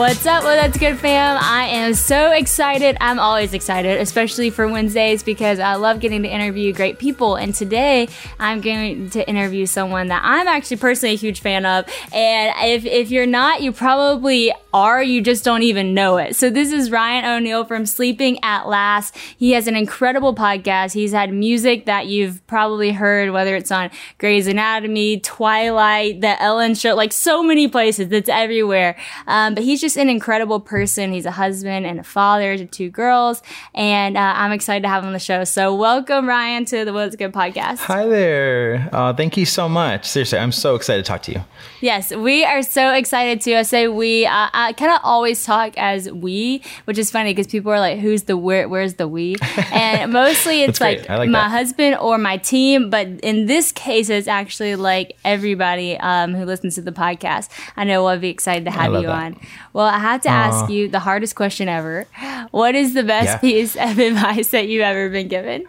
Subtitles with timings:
[0.00, 0.44] What's up?
[0.44, 1.36] Well, that's good, fam.
[1.38, 2.96] I am so excited.
[3.02, 7.36] I'm always excited, especially for Wednesdays, because I love getting to interview great people.
[7.36, 11.84] And today, I'm going to interview someone that I'm actually personally a huge fan of.
[12.14, 15.02] And if, if you're not, you probably are.
[15.02, 16.34] You just don't even know it.
[16.34, 19.14] So this is Ryan O'Neal from Sleeping at Last.
[19.36, 20.94] He has an incredible podcast.
[20.94, 26.74] He's had music that you've probably heard, whether it's on Grey's Anatomy, Twilight, The Ellen
[26.74, 28.10] Show, like so many places.
[28.10, 28.96] It's everywhere.
[29.26, 31.12] Um, but he's just an incredible person.
[31.12, 33.42] He's a husband and a father to two girls,
[33.74, 35.44] and uh, I'm excited to have him on the show.
[35.44, 37.78] So welcome, Ryan, to the What's Good podcast.
[37.78, 38.88] Hi there.
[38.92, 40.06] Uh, thank you so much.
[40.06, 41.44] Seriously, I'm so excited to talk to you.
[41.80, 43.54] Yes, we are so excited too.
[43.54, 44.26] I say we.
[44.26, 47.98] Uh, I kind of always talk as we, which is funny because people are like,
[47.98, 48.68] "Who's the where?
[48.68, 49.36] Where's the we?"
[49.72, 51.50] And mostly it's like, like my that.
[51.50, 52.90] husband or my team.
[52.90, 57.48] But in this case, it's actually like everybody um, who listens to the podcast.
[57.76, 59.08] I know we'll be excited to have you that.
[59.10, 59.40] on.
[59.72, 60.68] Well, I have to ask Aw.
[60.68, 62.06] you the hardest question ever.
[62.50, 63.36] What is the best Yeah.
[63.38, 65.66] piece of advice that you've ever been given?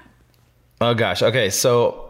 [0.79, 1.21] Oh gosh.
[1.21, 2.07] Okay, so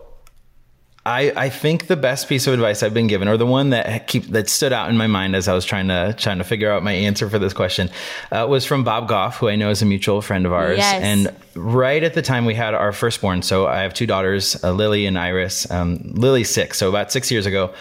[1.06, 4.08] I I think the best piece of advice I've been given, or the one that
[4.08, 6.72] keep that stood out in my mind as I was trying to trying to figure
[6.72, 7.90] out my answer for this question,
[8.32, 10.78] uh, was from Bob Goff, who I know is a mutual friend of ours.
[10.78, 11.02] Yes.
[11.04, 14.72] And right at the time we had our firstborn, so I have two daughters, uh,
[14.72, 15.70] Lily and Iris.
[15.72, 17.74] Um, Lily's six, so about six years ago.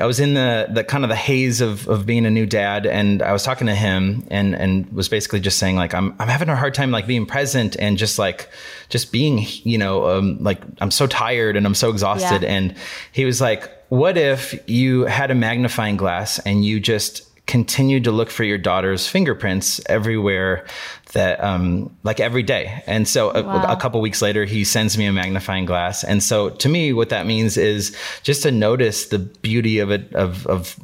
[0.00, 2.84] I was in the the kind of the haze of of being a new dad,
[2.86, 6.28] and I was talking to him, and and was basically just saying like I'm I'm
[6.28, 8.48] having a hard time like being present and just like
[8.88, 12.48] just being you know um, like I'm so tired and I'm so exhausted, Yeah.
[12.50, 12.74] and
[13.12, 18.10] he was like, what if you had a magnifying glass and you just continued to
[18.10, 20.64] look for your daughter's fingerprints everywhere
[21.12, 23.64] that um like every day and so a, Wow.
[23.68, 27.10] a couple weeks later he sends me a magnifying glass and so to me what
[27.10, 30.76] that means is just to notice the beauty of it of of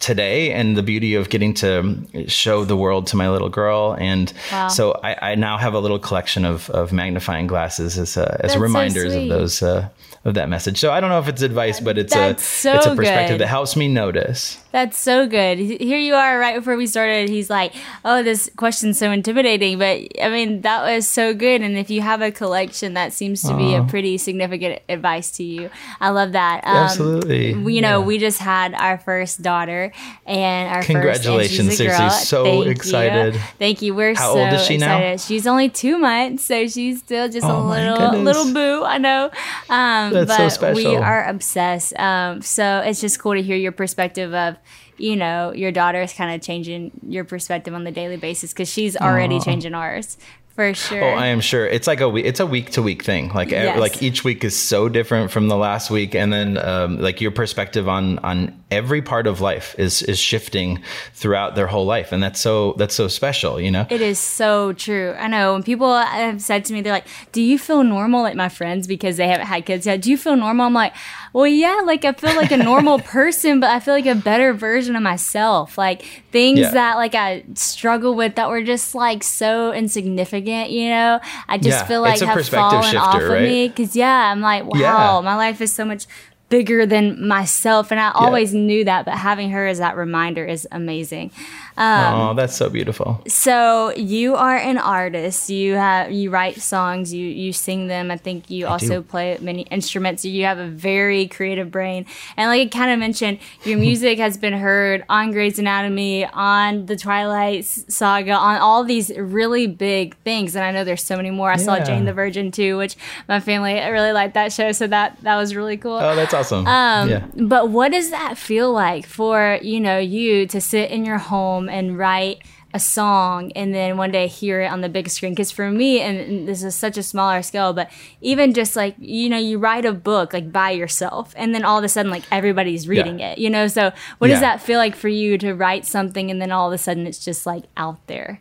[0.00, 1.96] today and the beauty of getting to
[2.28, 4.68] show the world to my little girl and Wow.
[4.68, 8.50] so I, I now have a little collection of, of magnifying glasses as uh, as
[8.50, 9.30] That's reminders sweet.
[9.30, 9.88] of those uh,
[10.24, 12.74] of that message so I don't know if it's advice but it's That's a so
[12.74, 13.40] it's a perspective good.
[13.40, 15.58] that helps me notice That's so good.
[15.58, 17.28] Here you are, right before we started.
[17.28, 17.74] He's like,
[18.06, 21.60] "Oh, this question's so intimidating," but I mean, that was so good.
[21.60, 25.42] And if you have a collection, that seems to be a pretty significant advice to
[25.44, 25.68] you.
[26.00, 26.64] I love that.
[26.64, 27.48] Um, Absolutely.
[27.52, 28.06] You know, Yeah.
[28.06, 29.92] we just had our first daughter,
[30.24, 31.68] and our Congratulations.
[31.68, 32.70] First, a Seriously, so Thank you.
[32.70, 33.34] excited.
[33.58, 33.94] Thank you.
[33.94, 34.96] We're How so old is she now?
[34.96, 35.20] excited.
[35.20, 38.84] She's only two months, so she's still just a Oh my little little boo.
[38.84, 39.30] I know.
[39.68, 41.96] Um, That's so but we are obsessed.
[41.98, 44.56] Um, so it's just cool to hear your perspective of,
[44.98, 48.68] you know, your daughter is kind of changing your perspective on the daily basis because
[48.68, 50.16] she's already changing ours
[50.54, 51.02] for sure.
[51.02, 51.66] Oh, I am sure.
[51.66, 52.26] It's like a week.
[52.26, 53.30] It's a week to week thing.
[53.32, 53.78] Like Yes.
[53.78, 57.30] like each week is so different from the last week, and then um, like your
[57.30, 60.82] perspective on on every part of life is is shifting
[61.14, 63.60] throughout their whole life, and that's so that's so special.
[63.60, 63.86] You know.
[63.90, 65.14] It is so true.
[65.18, 68.36] I know when people have said to me, they're like, "Do you feel normal like
[68.36, 70.02] my friends because they haven't had kids yet?
[70.02, 70.94] Do you feel normal?" I'm like,
[71.32, 71.80] "Well, yeah.
[71.84, 75.02] Like I feel like a normal person, but I feel like a better version of
[75.02, 75.78] myself.
[75.78, 76.70] Like things Yeah.
[76.72, 80.70] that like I struggle with that were just like so insignificant.
[80.70, 83.42] You know, I just Yeah, feel like have fallen off of right?
[83.42, 83.68] me.
[83.68, 85.20] Because yeah, I'm like, wow, Yeah.
[85.24, 86.06] my life is so much."
[86.48, 89.06] Bigger than myself, and I always knew that.
[89.06, 91.30] But having her as that reminder is amazing.
[91.76, 93.22] Um, oh, that's so beautiful.
[93.26, 95.48] so you are an artist.
[95.48, 97.12] You have you write songs.
[97.14, 98.10] You you sing them.
[98.10, 99.02] I think you also do.
[99.02, 100.24] play many instruments.
[100.24, 102.06] You have a very creative brain.
[102.36, 106.86] And like I kind of mentioned, your music has been heard on Grey's Anatomy, on
[106.86, 110.54] the Twilight Saga, on all these really big things.
[110.54, 111.50] And I know there's so many more.
[111.50, 112.96] I saw Jane the Virgin too, which
[113.28, 114.72] my family really liked that show.
[114.72, 115.96] So that that was really cool.
[115.96, 116.66] Oh, that's awesome.
[116.66, 117.26] Um, yeah.
[117.36, 121.61] But what does that feel like for you know you to sit in your home
[121.68, 122.42] and write
[122.74, 125.32] a song and then one day hear it on the big screen?
[125.32, 127.90] Because for me, and- and this is such a smaller scale, but
[128.22, 131.78] even just like you know you write a book like by yourself, and then all
[131.78, 133.66] of a sudden like everybody's reading it, you know.
[133.66, 136.72] So what does that feel like for you to write something and then all of
[136.74, 138.40] a sudden it's just like out there?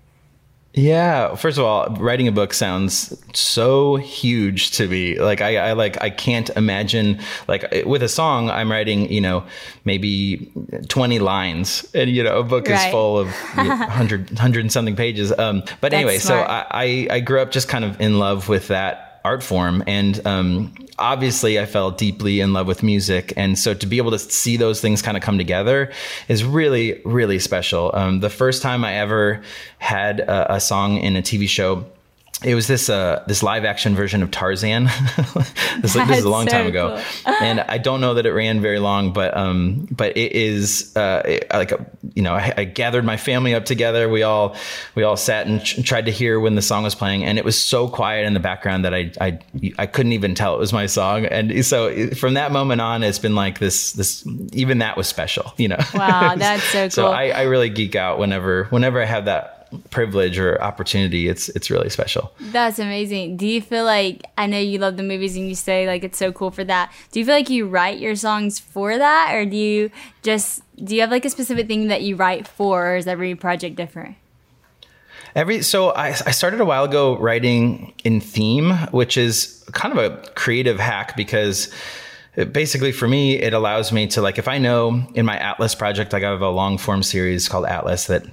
[0.73, 5.19] Yeah, first of all, writing a book sounds so huge to me.
[5.19, 7.19] Like I, I like I can't imagine
[7.49, 9.43] like with a song I'm writing, you know,
[9.83, 10.49] maybe
[10.87, 12.85] 20 lines and you know, a book right.
[12.85, 15.37] is full of 100 100 and something pages.
[15.37, 18.69] Um but anyway, so I, I I grew up just kind of in love with
[18.69, 23.33] that art form and um obviously I fell deeply in love with music.
[23.35, 25.91] And so to be able to see those things kind of come together
[26.27, 27.91] is really, really special.
[27.93, 29.41] Um, the first time I ever
[29.79, 31.85] had a, a song in a TV show
[32.43, 34.85] it was this uh, this live action version of Tarzan.
[35.81, 37.35] this, this is a long so time ago, cool.
[37.39, 41.21] and I don't know that it ran very long, but um, but it is uh,
[41.23, 41.85] it, like a,
[42.15, 44.09] you know I, I, gathered my family up together.
[44.09, 44.55] We all
[44.95, 47.45] we all sat and ch- tried to hear when the song was playing, and it
[47.45, 49.39] was so quiet in the background that I I
[49.77, 51.25] I couldn't even tell it was my song.
[51.25, 55.53] And so from that moment on, it's been like this this even that was special,
[55.57, 55.79] you know.
[55.93, 56.89] Wow, that's so cool.
[56.89, 61.49] so I, I really geek out whenever whenever I have that privilege or opportunity, it's
[61.49, 62.31] it's really special.
[62.39, 63.37] That's amazing.
[63.37, 66.17] Do you feel like I know you love the movies and you say like it's
[66.17, 66.91] so cool for that.
[67.11, 69.91] Do you feel like you write your songs for that or do you
[70.23, 73.35] just do you have like a specific thing that you write for or is every
[73.35, 74.15] project different?
[75.35, 80.03] Every so I, I started a while ago writing in theme, which is kind of
[80.03, 81.73] a creative hack because
[82.51, 86.13] basically for me it allows me to like if I know in my Atlas project
[86.13, 88.25] like I have a long form series called Atlas that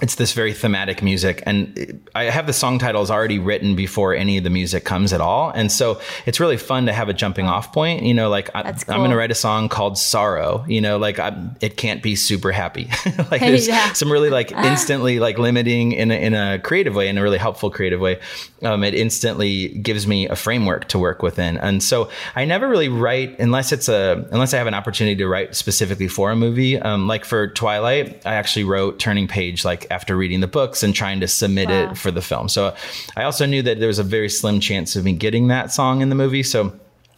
[0.00, 4.38] it's this very thematic music and i have the song titles already written before any
[4.38, 7.46] of the music comes at all and so it's really fun to have a jumping
[7.46, 10.80] off point you know like I, am going to write a song called sorrow you
[10.80, 12.90] know like I, it can't be super happy.
[13.30, 13.92] Like there's yeah.
[13.92, 17.36] some really like instantly like limiting in a, in a creative way in a really
[17.36, 18.20] helpful creative way.
[18.62, 22.88] Um, it instantly gives me a framework to work within and so i never really
[22.88, 26.78] write unless it's a unless i have an opportunity to write specifically for a movie.
[26.78, 30.94] Um, like for twilight i actually wrote turning page like after reading the books and
[30.94, 31.90] trying to submit wow.
[31.90, 32.48] it for the film.
[32.48, 32.74] So
[33.16, 36.00] I also knew that there was a very slim chance of me getting that song
[36.00, 36.42] in the movie.
[36.42, 36.72] So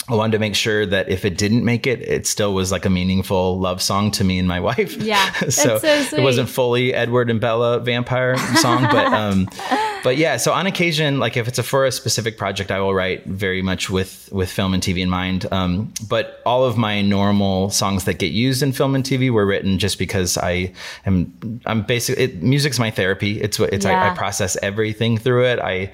[0.08, 2.84] I wanted to make sure that if it didn't make it, it still was like
[2.84, 4.96] a meaningful love song to me and my wife.
[4.96, 5.30] Yeah.
[5.48, 9.48] so, so it wasn't fully Edward and Bella vampire song, but um,
[10.02, 10.36] but yeah.
[10.36, 13.62] So on occasion, like if it's a for a specific project, I will write very
[13.62, 15.46] much with with film and TV in mind.
[15.52, 19.46] Um, but all of my normal songs that get used in film and TV were
[19.46, 20.72] written just because I
[21.06, 23.40] am I'm basically it, music's my therapy.
[23.40, 24.02] It's what it's yeah.
[24.02, 25.58] I, I process everything through it.
[25.58, 25.92] I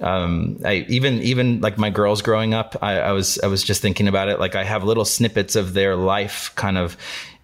[0.00, 3.82] um, I even even like my girls growing up, I, I, was I was just
[3.82, 4.38] thinking about it.
[4.38, 6.96] Like I have little snippets of their life kind of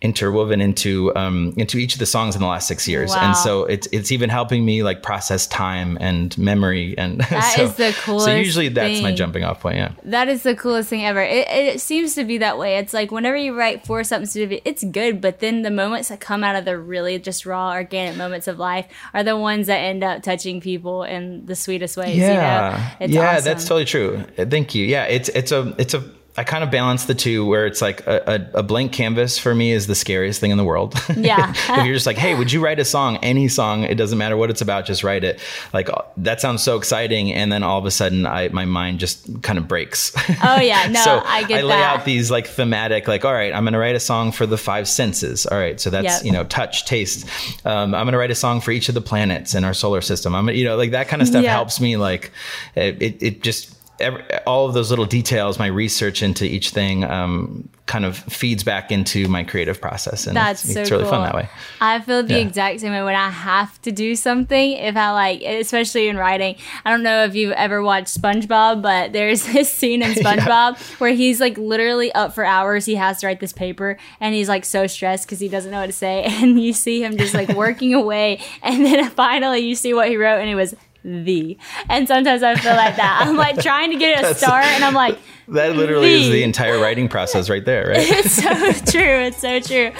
[0.05, 3.29] interwoven into um, into each of the songs in the last six years, wow.
[3.29, 7.65] and so it's it's even helping me like process time and memory, and that so,
[7.65, 8.27] is the coolest.
[8.27, 9.03] So usually that's thing.
[9.03, 9.77] my jumping off point.
[9.77, 11.23] Yeah, that is the coolest thing ever.
[11.23, 12.77] It, it seems to be that way.
[12.77, 16.21] It's like whenever you write for something specific, it's good, but then the moments that
[16.21, 19.79] come out of the really just raw, organic moments of life are the ones that
[19.79, 22.19] end up touching people in the sweetest ways.
[22.19, 23.15] Yeah, you know?
[23.15, 23.45] yeah, awesome.
[23.45, 24.23] that's totally true.
[24.37, 24.85] Thank you.
[24.85, 26.05] Yeah, it's it's a it's a
[26.37, 29.55] I kind of balance the two where it's like a, a, a, blank canvas for
[29.55, 30.95] me is the scariest thing in the world.
[31.17, 31.51] Yeah.
[31.53, 34.37] if you're just like, hey, would you write a song, any song, it doesn't matter
[34.37, 35.41] what it's about, just write it.
[35.73, 35.89] Like
[36.19, 37.33] that sounds so exciting.
[37.33, 40.13] And then all of a sudden I, my mind just kind of breaks.
[40.47, 40.89] Oh yeah.
[40.89, 41.99] No, so I get I lay that.
[41.99, 44.59] out these like thematic, like, all right, I'm going to write a song for the
[44.59, 45.47] five senses.
[45.47, 45.81] All right.
[45.81, 46.25] So that's, yep.
[46.25, 47.27] you know, touch, taste.
[47.65, 50.01] Um, I'm going to write a song for each of the planets in our solar
[50.01, 50.35] system.
[50.35, 51.97] I'm, you know, like that kind of stuff helps me.
[51.97, 52.33] Like
[52.75, 57.05] it, it, it just, every, all of those little details, my research into each thing,
[57.05, 61.03] um, kind of feeds back into my creative process, and that's it's, so it's really
[61.05, 61.13] cool.
[61.13, 61.49] fun that way.
[61.81, 62.41] I feel the yeah.
[62.41, 64.73] exact same way when I have to do something.
[64.73, 69.13] If I like, especially in writing, I don't know if you've ever watched SpongeBob, but
[69.13, 70.97] there's this scene in SpongeBob yeah.
[70.99, 72.87] where he's like literally up for hours.
[72.87, 75.81] He has to write this paper, and he's like so stressed because he doesn't know
[75.81, 79.75] what to say, and you see him just like working away, and then finally you
[79.75, 80.75] see what he wrote, and it was
[81.05, 81.57] the.
[81.89, 83.25] And sometimes I feel like that.
[83.25, 85.19] I'm like trying to get a start and I'm like,
[85.49, 86.15] that literally the.
[86.15, 87.99] is the entire writing process right there, right?
[88.01, 88.51] it's so
[88.91, 89.21] true.
[89.21, 89.93] It's so true.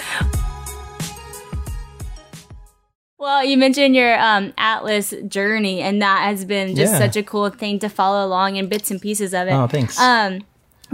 [3.17, 6.99] Well, you mentioned your um, Atlas journey, and that has been just yeah.
[6.99, 9.51] such a cool thing to follow along in bits and pieces of it.
[9.51, 9.99] Oh, thanks.
[9.99, 10.41] Um,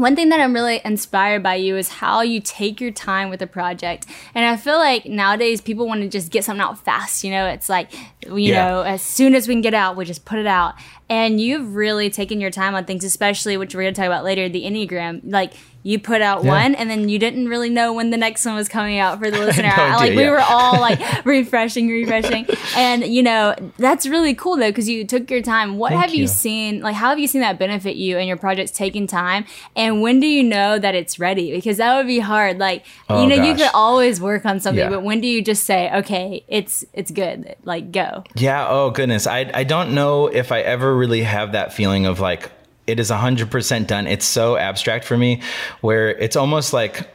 [0.02, 3.40] one thing that I'm really inspired by you is how you take your time with
[3.44, 4.08] a project.
[4.34, 7.24] And I feel like nowadays people want to just get something out fast.
[7.24, 7.94] You know, it's like,
[8.26, 8.68] you yeah.
[8.68, 10.74] know, as soon as we can get out, we just put it out.
[11.08, 14.24] And you've really taken your time on things, especially which we're going to talk about
[14.24, 15.22] later, the Enneagram.
[15.24, 16.52] Like, you put out Yeah.
[16.52, 19.32] one and then you didn't really know when the next one was coming out for
[19.32, 19.68] the listener.
[19.76, 20.30] no I- like we yeah.
[20.32, 22.46] were all like refreshing, refreshing.
[22.76, 25.78] And you know, that's really cool though because you took your time.
[25.78, 26.22] What Thank have you.
[26.22, 26.28] you.
[26.28, 29.46] seen like how have you seen that benefit you and your projects taking time?
[29.76, 31.52] And when do you know that it's ready?
[31.52, 32.60] Because that would be hard.
[32.60, 34.90] Like Oh, you know, you could always work on something, Yeah.
[34.90, 37.56] but when do you just say, Okay, it's it's good.
[37.64, 38.24] Like go.
[38.36, 38.68] Yeah.
[38.70, 39.26] Oh goodness.
[39.28, 42.52] I I don't know if I ever really have that feeling of like
[42.88, 44.08] it is hundred percent done.
[44.08, 45.42] It's so abstract for me,
[45.82, 47.10] where it's almost like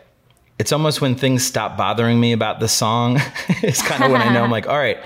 [0.58, 3.20] it's almost when things stop bothering me about the song.
[3.62, 4.98] it's kind of when I know I'm like, all right,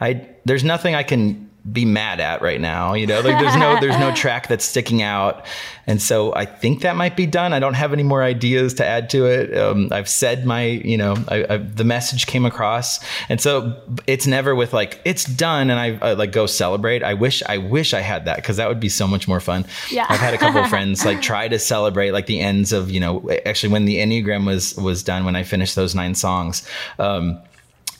[0.00, 2.94] I there's nothing I can be mad at right now.
[2.94, 5.44] You know, like there's no there's no track that's sticking out,
[5.86, 7.52] and so I think that might be done.
[7.52, 9.56] I don't have any more ideas to add to it.
[9.56, 14.26] Um, I've said my, you know, I, I, the message came across, and so it's
[14.26, 17.02] never with like it's done, and I, I like go celebrate.
[17.02, 19.64] I wish I wish I had that because that would be so much more fun.
[19.90, 20.06] Yeah.
[20.08, 23.00] I've had a couple of friends like try to celebrate like the ends of you
[23.00, 26.68] know actually when the enneagram was was done when I finished those nine songs.
[26.98, 27.40] Um,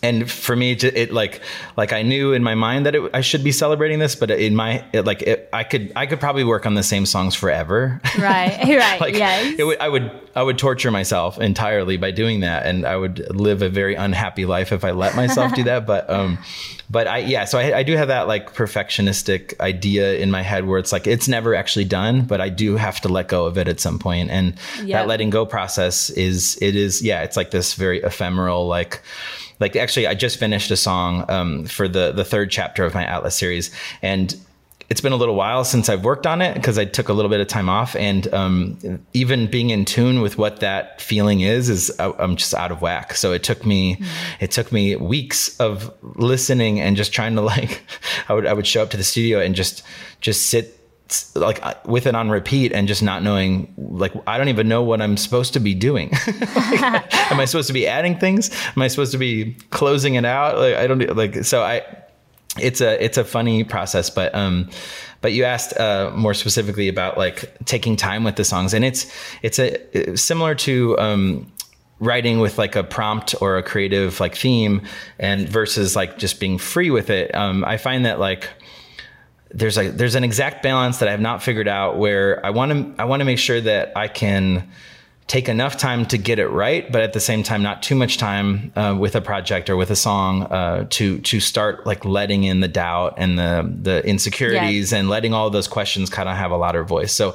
[0.02, 1.40] and for me, it, it like
[1.76, 4.54] like I knew in my mind that it, I should be celebrating this, but in
[4.54, 8.00] my it, like it, I could I could probably work on the same songs forever.
[8.18, 8.56] Right.
[8.78, 9.00] Right.
[9.00, 9.56] like yes.
[9.58, 13.34] it would, I would I would torture myself entirely by doing that, and I would
[13.34, 15.78] live a very unhappy life if I let myself do that.
[15.88, 16.38] But um,
[16.90, 20.66] but I yeah, so I, I do have that like perfectionistic idea in my head
[20.66, 23.58] where it's like it's never actually done, but I do have to let go of
[23.58, 24.88] it at some point, and Yep.
[24.88, 29.02] that letting go process is it is yeah, it's like this very ephemeral like
[29.60, 33.04] like actually i just finished a song um, for the the third chapter of my
[33.04, 33.70] atlas series.
[34.02, 34.34] And
[34.90, 37.28] it's been a little while since i've worked on it because i took a little
[37.28, 37.94] bit of time off.
[37.96, 38.78] And um,
[39.12, 42.80] even being in tune with what that feeling is is I- i'm just out of
[42.80, 43.14] whack.
[43.14, 44.00] So it took me
[44.40, 47.82] it took me weeks of listening and just trying to like
[48.28, 49.82] i would i would show up to the studio and just
[50.20, 50.77] just sit
[51.34, 55.00] like with it on repeat and just not knowing like I don't even know what
[55.00, 56.10] I'm supposed to be doing.
[56.26, 58.50] Am I supposed to be adding things?
[58.76, 60.58] Am I supposed to be closing it out?
[60.58, 61.82] Like I don't like so I
[62.58, 64.68] it's a it's a funny process but um
[65.20, 69.10] but you asked uh more specifically about like taking time with the songs and it's
[69.42, 71.50] it's a similar to um
[72.00, 74.82] writing with like a prompt or a creative like theme
[75.18, 78.48] and versus like just being free with it um i find that like
[79.50, 82.72] there's like there's an exact balance that I have not figured out where I want
[82.72, 84.70] to I want to make sure that I can
[85.28, 88.16] take enough time to get it right, but at the same time not too much
[88.16, 92.44] time uh, with a project or with a song uh, to to start like letting
[92.44, 96.36] in the doubt and the the insecurities and letting all of those questions kind of
[96.36, 97.12] have a louder voice.
[97.12, 97.34] So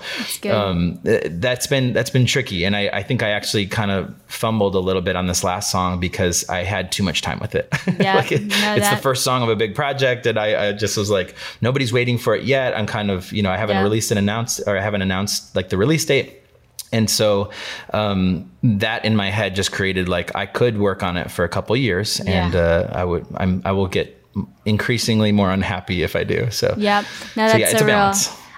[0.51, 4.13] um, th- that's been that's been tricky, and I, I think I actually kind of
[4.27, 7.55] fumbled a little bit on this last song because I had too much time with
[7.55, 7.71] it.
[8.00, 10.97] Yeah, like it- it's the first song of a big project and I, I just
[10.97, 13.83] was like nobody's waiting for it yet i'm kind of you know i haven't Yeah.
[13.83, 16.41] released and announced or i haven't announced like the release date
[16.93, 17.50] and so
[17.93, 21.50] um, that in my head just created like i could work on it for a
[21.50, 22.45] couple years Yeah.
[22.45, 24.07] and uh, i would i'm i will get
[24.65, 27.03] increasingly more unhappy if i do so Yep.
[27.03, 28.13] No, So, that's yeah, it's so a real.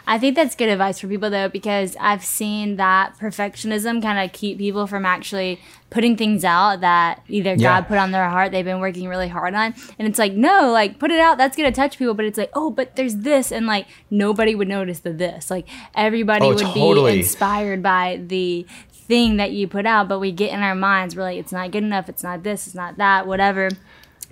[0.07, 4.33] I think that's good advice for people though, because I've seen that perfectionism kind of
[4.33, 5.59] keep people from actually
[5.89, 7.79] putting things out that either Yeah.
[7.79, 9.73] God put on their heart, they've been working really hard on.
[9.97, 12.51] And it's like, no, like put it out, that's gonna touch people, but it's like,
[12.53, 15.49] oh, but there's this, and like nobody would notice the this.
[15.49, 17.13] Like everybody Oh, would totally.
[17.13, 21.15] be inspired by the thing that you put out, but we get in our minds,
[21.15, 23.69] we're like, it's not good enough, it's not this, it's not that, whatever.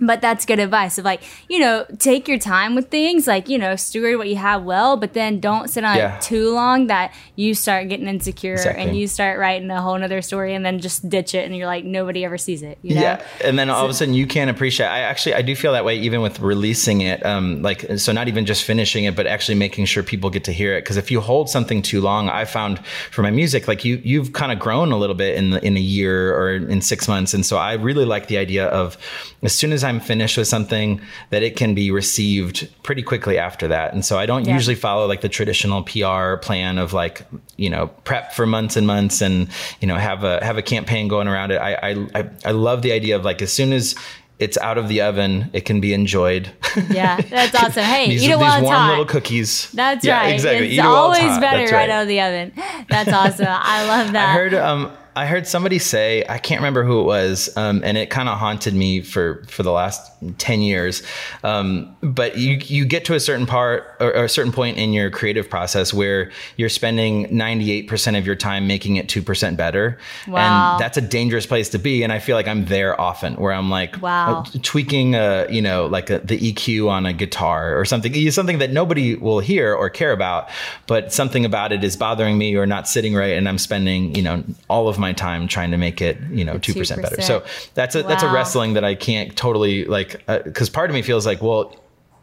[0.00, 3.58] But that's good advice of like, you know, take your time with things, like, you
[3.58, 6.16] know, steward what you have well, but then don't sit on Yeah.
[6.16, 10.22] it too long that you start getting insecure and you start writing a whole nother
[10.22, 12.78] story and then just ditch it and you're like, nobody ever sees it.
[12.82, 13.00] You know?
[13.02, 14.86] Yeah, and then all of a sudden you can't appreciate.
[14.86, 17.24] I actually I do feel that way even with releasing it.
[17.24, 20.52] Um, like so, not even just finishing it, but actually making sure people get to
[20.52, 20.82] hear it.
[20.82, 24.32] Because if you hold something too long, I found for my music, like you you've
[24.32, 27.34] kind of grown a little bit in the, in a year or in six months,
[27.34, 28.96] and so I really like the idea of
[29.42, 31.00] as soon as I'm finished with something,
[31.30, 33.92] that it can be received pretty quickly after that.
[33.92, 34.54] And so I don't Yeah.
[34.54, 37.22] usually follow like the traditional PR plan of like
[37.56, 39.48] you know prep for months and months and
[39.80, 41.58] you know have a have a campaign going around it.
[41.58, 41.74] I
[42.14, 43.94] I I, love the idea of like as soon as
[44.40, 46.50] it's out of the oven, it can be enjoyed.
[46.90, 47.84] Yeah, that's awesome.
[47.84, 48.88] Hey, these eat it while it's warm hot.
[48.90, 49.70] little cookies.
[49.70, 50.34] That's Yeah, right.
[50.34, 50.66] Exactly.
[50.66, 51.40] It's Eat it while always hot.
[51.40, 51.88] better That's right.
[51.88, 52.52] out of the oven.
[52.88, 53.46] That's awesome.
[53.48, 54.30] I love that.
[54.30, 57.96] I heard um I heard somebody say I can't remember who it was, um, and
[57.96, 61.02] it kind of haunted me for for the last ten years.
[61.44, 64.92] Um, but you you get to a certain part or, or, a certain point in
[64.92, 69.22] your creative process where you're spending ninety eight percent of your time making it two
[69.22, 70.72] percent better, wow.
[70.72, 72.02] and that's a dangerous place to be.
[72.02, 74.42] And I feel like I'm there often, where I'm like wow.
[74.42, 78.58] uh, tweaking a you know like a, the EQ on a guitar or something, something
[78.58, 80.48] that nobody will hear or care about,
[80.88, 84.22] but something about it is bothering me or not sitting right, and I'm spending you
[84.22, 87.20] know all of my time trying to make it you know two percent better.
[87.20, 87.44] So
[87.74, 88.08] that's a wow.
[88.08, 91.42] that's a wrestling that I can't totally like because uh, part of me feels like
[91.42, 91.76] well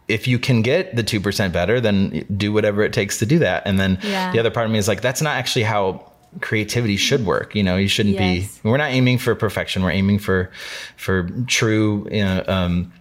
[0.07, 3.63] if you can get the 2% better then do whatever it takes to do that
[3.65, 4.31] and then yeah.
[4.31, 6.05] the other part of me is like that's not actually how
[6.41, 8.59] creativity should work you know you shouldn't yes.
[8.59, 10.49] be we're not aiming for perfection we're aiming for
[10.97, 12.91] for true you know, um,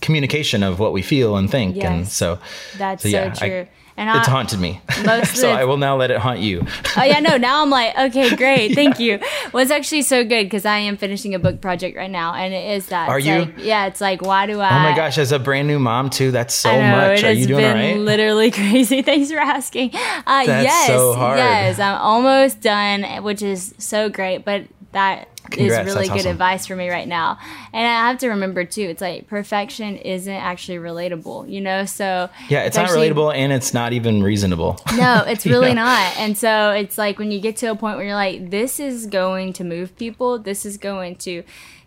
[0.00, 1.84] communication of what we feel and think yes.
[1.84, 2.38] and so
[2.78, 3.68] that's so, yeah, so true I,
[4.00, 4.80] and it's I, haunted me.
[5.34, 6.66] so I will now let it haunt you.
[6.96, 7.36] oh yeah, no.
[7.36, 9.18] Now I'm like, okay, great, thank you.
[9.52, 12.54] Well, it's actually so good because I am finishing a book project right now, and
[12.54, 13.10] it is that.
[13.10, 13.40] Are it's you?
[13.40, 14.70] Like, yeah, it's like, why do I?
[14.70, 17.22] Oh my gosh, as a brand new mom too, that's so know, much.
[17.24, 17.98] Are you doing all right?
[17.98, 19.02] Literally crazy.
[19.02, 19.90] Thanks for asking.
[19.94, 21.36] Uh, that's yes, so hard.
[21.36, 24.46] yes, I'm almost done, which is so great.
[24.46, 26.30] But that Congrats, is really good awesome.
[26.32, 27.38] advice for me right now.
[27.72, 31.84] And I have to remember too, it's like perfection isn't actually relatable, you know?
[31.84, 34.78] So Yeah, it's, it's not actually, relatable and it's not even reasonable.
[35.00, 35.84] No, it's really know?
[35.84, 36.16] not.
[36.18, 39.06] And so it's like when you get to a point where you're like, this is
[39.06, 41.42] going to move people, this is going to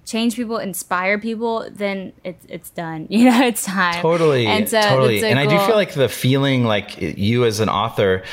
[0.06, 3.08] change people, inspire people, then it's it's done.
[3.14, 4.02] You know, it's time.
[4.02, 4.48] Totally.
[4.48, 5.22] And so totally.
[5.22, 5.50] So and cool.
[5.50, 8.24] I do feel like the feeling like you as an author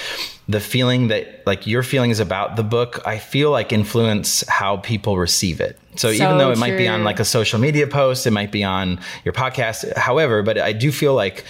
[0.51, 5.17] the feeling that like your feelings about the book i feel like influence how people
[5.17, 6.61] receive it so, so even though it true.
[6.61, 10.43] might be on like a social media post it might be on your podcast however
[10.43, 11.45] but i do feel like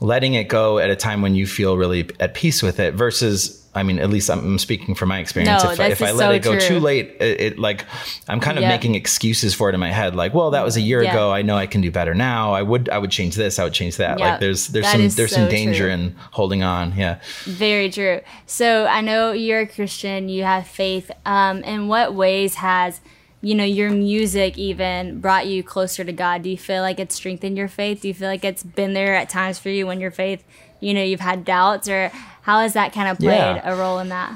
[0.00, 3.59] letting it go at a time when you feel really at peace with it versus
[3.72, 5.62] I mean, at least I'm speaking from my experience.
[5.62, 6.68] No, if, if I let so it go true.
[6.68, 7.84] too late, it, it, like
[8.26, 8.70] I'm kind of yep.
[8.70, 10.16] making excuses for it in my head.
[10.16, 11.32] Like, well, that was a year ago.
[11.32, 12.52] I know I can do better now.
[12.52, 13.60] I would I would change this.
[13.60, 14.18] I would change that.
[14.18, 14.28] Yep.
[14.28, 15.92] Like there's there's that some there's so some danger true.
[15.92, 16.96] in holding on.
[16.96, 17.20] Yeah.
[17.44, 18.22] Very true.
[18.46, 20.28] So I know you're a Christian.
[20.28, 21.10] You have faith.
[21.24, 23.00] Um, in what ways has
[23.40, 26.42] you know your music even brought you closer to God?
[26.42, 28.02] Do you feel like it's strengthened your faith?
[28.02, 30.44] Do you feel like it's been there at times for you when your faith
[30.80, 32.10] you know you've had doubts or
[32.42, 33.72] how has that kind of played yeah.
[33.72, 34.32] a role in that?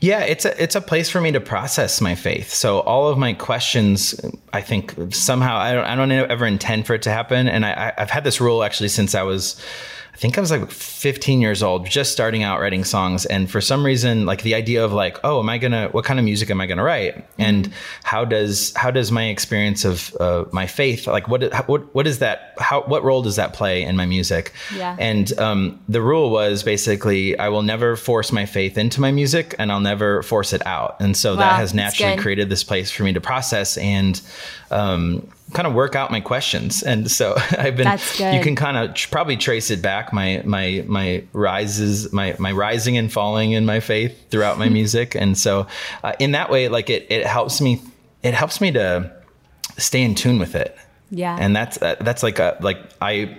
[0.00, 2.52] Yeah it's a it's a place for me to process my faith.
[2.52, 4.18] So all of my questions
[4.52, 7.48] i think somehow i don't i don't ever intend for it to happen.
[7.48, 9.62] And i i've had this rule actually since i was
[10.16, 13.26] I think I was like 15 years old, just starting out writing songs.
[13.26, 16.18] And for some reason, like the idea of like, oh, am I gonna, what kind
[16.18, 17.18] of music am I gonna write?
[17.18, 17.42] Mm-hmm.
[17.42, 22.06] And how does, how does my experience of uh, my faith, like what, what, what
[22.06, 24.54] is that, how, what role does that play in my music?
[24.74, 24.96] Yeah.
[24.98, 29.54] And um, the rule was basically, I will never force my faith into my music
[29.58, 30.96] and I'll never force it out.
[30.98, 34.18] And so wow, that has naturally created this place for me to process and,
[34.70, 36.82] um, kind of work out my questions.
[36.82, 37.86] And so i've been
[38.34, 40.12] you can kind of tr- probably trace it back.
[40.12, 45.14] My my my rises my my rising and falling in my faith throughout my music.
[45.14, 45.66] And so
[46.02, 47.80] uh, in that way like it it helps me
[48.22, 49.12] it helps me to
[49.78, 50.76] stay in tune with it.
[51.10, 51.36] Yeah.
[51.38, 53.36] And that's uh, that's like a like i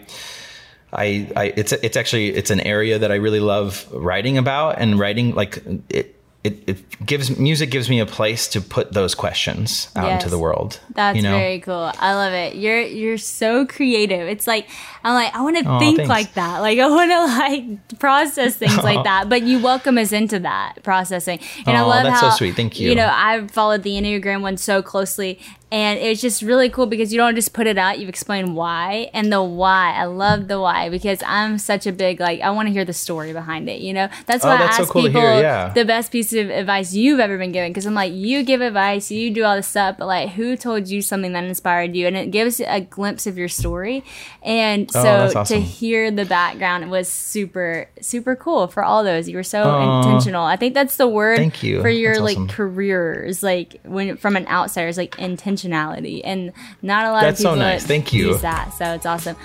[0.94, 4.98] I, I it's it's actually it's an area that I really love writing about and
[4.98, 6.17] writing like it
[6.48, 10.24] it, it gives music gives me a place to put those questions out yes.
[10.24, 10.80] into the world.
[10.94, 11.38] That's you know?
[11.38, 11.92] very cool.
[12.00, 12.56] I love it.
[12.56, 14.28] You're you're so creative.
[14.28, 14.70] It's like
[15.08, 16.10] I'm like I want to think thanks.
[16.10, 16.60] like that.
[16.60, 19.30] Like I want to like process things like that.
[19.30, 21.40] But you welcome us into that processing.
[21.66, 22.56] And I love that's how so sweet.
[22.56, 22.90] Thank you.
[22.90, 25.40] You know, I've followed the Enneagram one so closely,
[25.70, 28.00] and it's just really cool because you don't just put it out.
[28.00, 29.94] You explain why and the why.
[29.94, 32.94] I love the why because I'm such a big like I want to hear the
[32.94, 33.82] story behind it.
[33.82, 35.74] You know, that's oh, why oh, that's I ask so cool people hear, yeah.
[35.74, 39.12] the best piece of advice you've ever been given because I'm like you give advice,
[39.12, 42.08] you do all this stuff, but like who told you something that inspired you?
[42.08, 44.06] And it gives a glimpse of your story.
[44.44, 45.58] And Oh, so awesome.
[45.58, 49.28] to hear the background was super super cool for all those.
[49.30, 50.00] You were so Aw.
[50.02, 50.44] intentional.
[50.44, 51.82] I think that's the word Thank you.
[51.82, 52.48] for your That's like awesome.
[52.50, 57.44] careers, like when from an outsider, is like intentionality, and not a lot That's of
[57.44, 57.86] so people nice.
[57.86, 58.28] Thank you.
[58.28, 58.74] use that.
[58.74, 59.36] So it's awesome.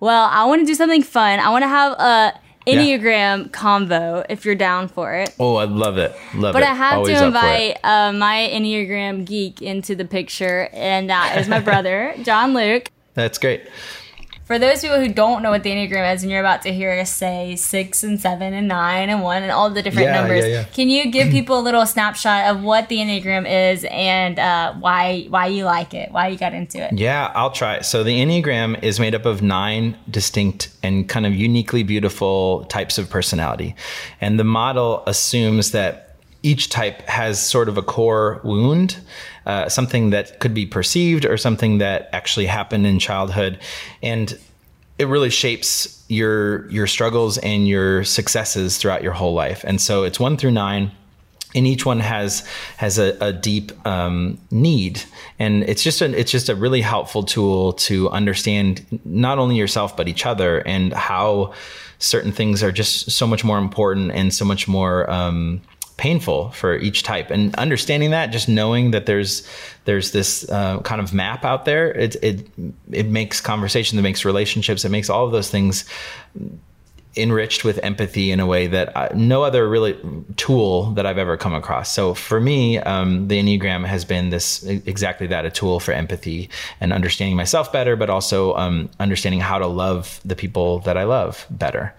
[0.00, 1.40] Well, I want to do something fun.
[1.40, 2.98] I want to have a Yeah.
[2.98, 5.34] Enneagram convo if you're down for it.
[5.40, 6.12] Oh, I love it.
[6.34, 6.62] Love But it.
[6.62, 7.70] But I have Always to up for it.
[7.72, 12.90] invite uh, my Enneagram geek into the picture, and that is my brother, John Luke.
[13.14, 13.62] That's great.
[14.48, 16.90] For those people who don't know what the Enneagram is, and you're about to hear
[16.98, 20.46] us say six and seven and nine and one and all the different Yeah, numbers,
[20.46, 20.64] yeah, yeah.
[20.64, 25.26] can you give people a little snapshot of what the Enneagram is and uh, why
[25.28, 26.94] why you like it, why you got into it?
[26.98, 27.82] Yeah, I'll try.
[27.82, 32.96] So the Enneagram is made up of nine distinct and kind of uniquely beautiful types
[32.96, 33.76] of personality.
[34.18, 38.96] And the model assumes that each type has sort of a core wound,
[39.48, 43.58] uh, something that could be perceived or something that actually happened in childhood,
[44.02, 44.38] and
[44.98, 49.64] it really shapes your your struggles and your successes throughout your whole life.
[49.64, 50.92] And so it's one through nine
[51.54, 55.02] and each one has has a, a deep um, need
[55.38, 59.96] and it's just a it's just a really helpful tool to understand not only yourself
[59.96, 61.52] but each other and how
[61.98, 65.60] certain things are just so much more important and so much more um,
[65.98, 69.46] painful for each type and understanding that just knowing that there's
[69.84, 72.48] there's this uh, kind of map out there it it
[72.90, 75.84] it makes conversation it makes relationships it makes all of those things
[77.16, 79.98] enriched with empathy in a way that I, no other really
[80.36, 81.92] tool that I've ever come across.
[81.92, 86.48] So for me, um, the Enneagram has been this exactly that a tool for empathy
[86.80, 91.04] and understanding myself better, but also um, understanding how to love the people that I
[91.04, 91.94] love better.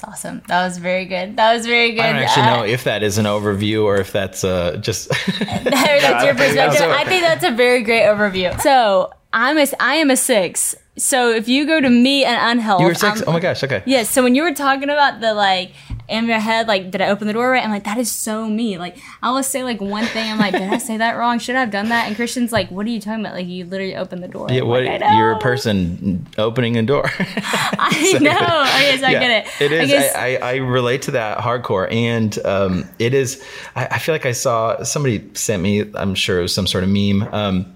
[0.00, 0.42] That's awesome.
[0.46, 1.36] That was very good.
[1.36, 2.02] That was very good.
[2.02, 5.08] I don't actually know if that is an overview or if that's uh, just
[5.40, 6.82] that's your perspective.
[6.82, 8.60] I think that's a very great overview.
[8.60, 10.74] So I'm a I am a six.
[10.96, 13.62] So if you go to me and unhealth, you were 6 I'm- oh my gosh.
[13.62, 13.84] Okay.
[13.86, 14.10] Yes.
[14.10, 15.70] so when you were talking about the like
[16.08, 17.62] in your head, like, did I open the door right?
[17.62, 18.78] I'm like, that is so me.
[18.78, 20.28] Like, I will say like one thing.
[20.32, 21.38] I'm like, did I say that wrong?
[21.38, 22.08] Should I have done that?
[22.08, 23.34] And Christian's like, what are you talking about?
[23.34, 24.48] Like, you literally opened the door.
[24.50, 27.04] Yeah, I'm what like, I you're a person opening a door.
[27.18, 28.30] I know.
[28.30, 29.60] Okay, so I get it.
[29.70, 33.44] It I guess- I, I, I relate to that hardcore, and um, it is.
[33.76, 35.84] I, I feel like I saw somebody sent me.
[35.94, 37.22] I'm sure it was some sort of meme.
[37.32, 37.74] Um,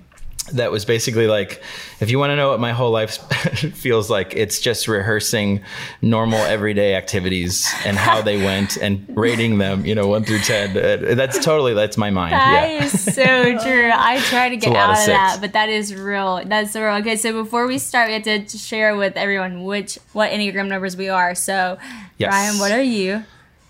[0.53, 1.63] that was basically like,
[2.01, 3.17] if you want to know what my whole life
[3.75, 5.63] feels like, it's just rehearsing
[6.03, 10.77] normal everyday activities and how they went and rating them, you know, one through ten.
[10.77, 12.33] Uh, That's totally that's my mind.
[12.33, 12.85] That yeah.
[12.85, 13.91] is so true.
[13.95, 16.43] I try to get out of of, that, but that is real.
[16.45, 16.97] That's so real.
[16.97, 20.97] Okay, so before we start, we have to share with everyone which what enneagram numbers
[20.97, 21.35] we are.
[21.35, 21.79] So,
[22.19, 22.33] Yes.
[22.33, 23.25] Ryan, what are you?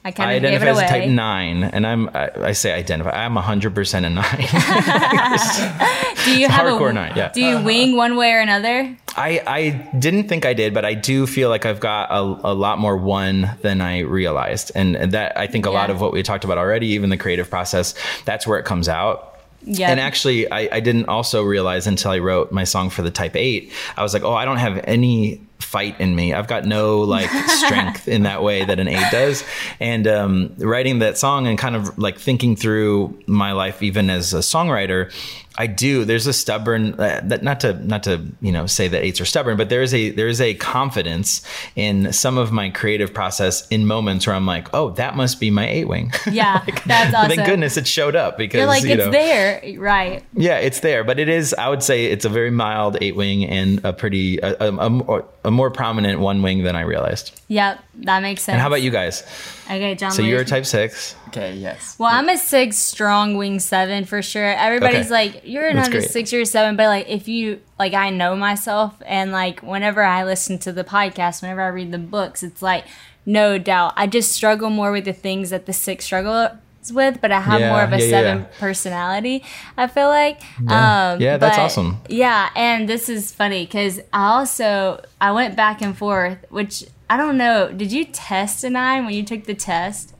[0.04, 0.86] I I kind of gave identify it as away.
[0.86, 3.10] a type nine, and I'm I, I say identify.
[3.10, 4.24] I'm hundred percent a nine.
[6.24, 7.30] do you have hardcore a nine, yeah.
[7.30, 7.64] Do you uh-huh.
[7.64, 8.96] wing one way or another?
[9.16, 12.54] I, I didn't think I did, but I do feel like I've got a, a
[12.54, 14.72] lot more one than I realized.
[14.74, 17.50] And that I think a lot of what we talked about already, even the creative
[17.50, 19.31] process, that's where it comes out.
[19.64, 19.90] Yeah.
[19.90, 23.36] And actually, I, I didn't also realize until I wrote my song for the type
[23.36, 26.34] eight, I was like, oh, I don't have any fight in me.
[26.34, 29.44] I've got no like strength in that way that an eight does.
[29.80, 34.34] And um, writing that song and kind of like thinking through my life, even as
[34.34, 35.12] a songwriter,
[35.58, 36.04] I do.
[36.04, 39.24] There's a stubborn uh, that not to not to you know say that eights are
[39.26, 41.42] stubborn, but there is a there is a confidence
[41.76, 45.50] in some of my creative process in moments where I'm like, oh, that must be
[45.50, 46.12] my eight wing.
[46.32, 47.28] Yeah, that's awesome.
[47.36, 50.24] Thank goodness it showed up because You're like you it's know, there, right?
[50.32, 51.52] yeah, it's there, but it is.
[51.54, 54.90] I would say it's a very mild eight wing and a pretty a, a, a
[54.90, 57.38] more- a more prominent one wing than I realized.
[57.48, 58.54] Yep, that makes sense.
[58.54, 59.22] And how about you guys?
[59.66, 60.12] Okay, John.
[60.12, 61.14] So what you're a type six.
[61.32, 61.96] Okay, yes.
[61.98, 64.44] Well, I'm a six strong wing seven for sure.
[64.54, 65.10] Everybody's Okay.
[65.10, 66.10] like, you're That's not a great.
[66.10, 66.76] six, you're seven.
[66.76, 70.84] But like, if you like, I know myself, and like, whenever I listen to the
[70.84, 72.84] podcast, whenever I read the books, it's like,
[73.24, 76.50] no doubt, I just struggle more with the things that the six struggles
[76.92, 78.46] with, but I have Yeah, more of a yeah, yeah, seven yeah.
[78.58, 79.44] personality.
[79.78, 81.12] I feel like, Yeah.
[81.12, 82.00] um, Yeah, that's but- awesome.
[82.08, 87.16] Yeah, and this is funny because I also I went back and forth, which I
[87.16, 87.70] don't know.
[87.70, 90.11] Did you test a nine when you took the test?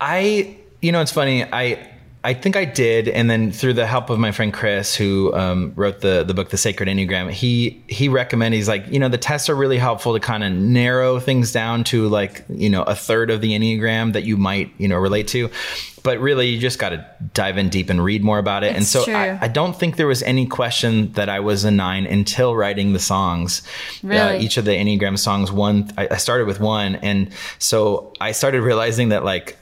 [0.00, 1.44] I, you know, it's funny.
[1.44, 1.93] I,
[2.24, 5.72] I think I did, and then through the help of my friend Chris, who um,
[5.76, 8.56] wrote the the book, The Sacred Enneagram, he he recommended.
[8.56, 11.84] He's like, you know, the tests are really helpful to kind of narrow things down
[11.84, 15.28] to like, you know, a third of the Enneagram that you might, you know, relate
[15.28, 15.50] to.
[16.02, 18.74] But really, you just got to dive in deep and read more about it.
[18.76, 19.04] and so.
[19.10, 22.92] I, I don't think there was any question that I was a nine until writing
[22.92, 23.62] the songs.
[24.02, 24.38] Uh, Really?
[24.40, 26.96] each of the Enneagram songs, one, I, I started with one.
[26.96, 29.56] And so I started realizing that like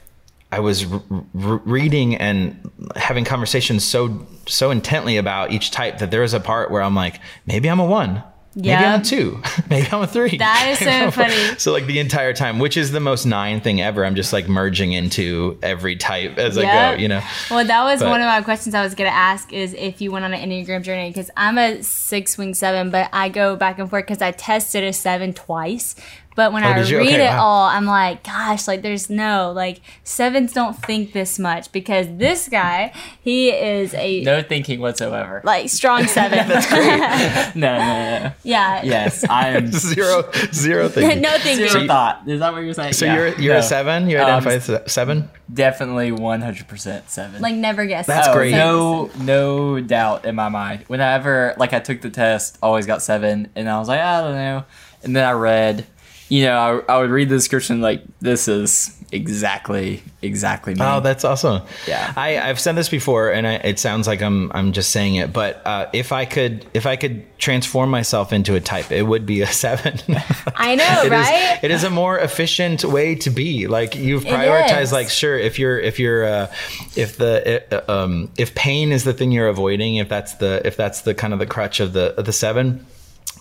[0.55, 6.11] I was r- r- reading and having conversations so, so intently about each type that
[6.11, 8.23] there was a part where I'm like, maybe I'm a one.
[8.55, 9.41] Maybe I'm a two.
[9.71, 10.37] Maybe I'm a three.
[10.37, 11.23] That is so Maybe I'm a four.
[11.27, 11.57] funny.
[11.57, 14.05] So like the entire time, which is the most nine thing ever.
[14.05, 16.61] I'm just like merging into every type as I
[16.95, 17.21] go, you know?
[17.49, 20.01] Well, that was But- one of my questions I was going to ask is if
[20.01, 23.55] you went on an Enneagram journey because I'm a six wing seven, but I go
[23.55, 25.95] back and forth because I tested a seven twice.
[26.35, 26.97] But when I Oh, did you?
[26.97, 27.43] read Okay, it wow.
[27.43, 32.49] all, I'm like, gosh, like there's no, like sevens don't think this much because this
[32.49, 32.91] guy,
[33.21, 35.41] he is a No thinking whatsoever.
[35.43, 36.39] like strong seven.
[37.55, 38.31] No, no, no.
[38.43, 38.81] yeah.
[38.83, 41.21] Yes, I am Zero, zero thing.
[41.21, 41.67] no thinking.
[41.67, 42.23] zero thought.
[42.27, 42.93] Is that what you're saying?
[42.93, 43.15] So Yeah.
[43.15, 43.59] you're you're No.
[43.59, 44.09] a seven.
[44.09, 45.29] You Um, identify as a seven.
[45.53, 47.41] Definitely 100% seven.
[47.41, 48.07] Like never guess.
[48.07, 48.51] That's Oh, great.
[48.51, 50.83] No, no doubt in my mind.
[50.87, 54.35] Whenever like I took the test, always got seven, and I was like, I don't
[54.35, 54.63] know.
[55.03, 55.85] And then I read,
[56.29, 60.81] you know, I, I would read the description like this is exactly exactly me.
[60.81, 61.61] Oh, that's awesome.
[61.87, 62.11] Yeah.
[62.15, 65.31] I, I've said this before, and I, it sounds like I'm I'm just saying it,
[65.33, 69.25] but uh, if I could if I could transform myself into a type, it would
[69.25, 69.99] be a seven.
[70.55, 71.59] I know, It is- right?
[71.61, 73.67] it is a more efficient way to be.
[73.67, 74.91] Like you've prioritized.
[74.91, 76.47] Like sure, if you're if you're uh,
[76.95, 80.75] if the uh, um, if pain is the thing you're avoiding, if that's the if
[80.77, 82.85] that's the kind of the crutch of the of the seven.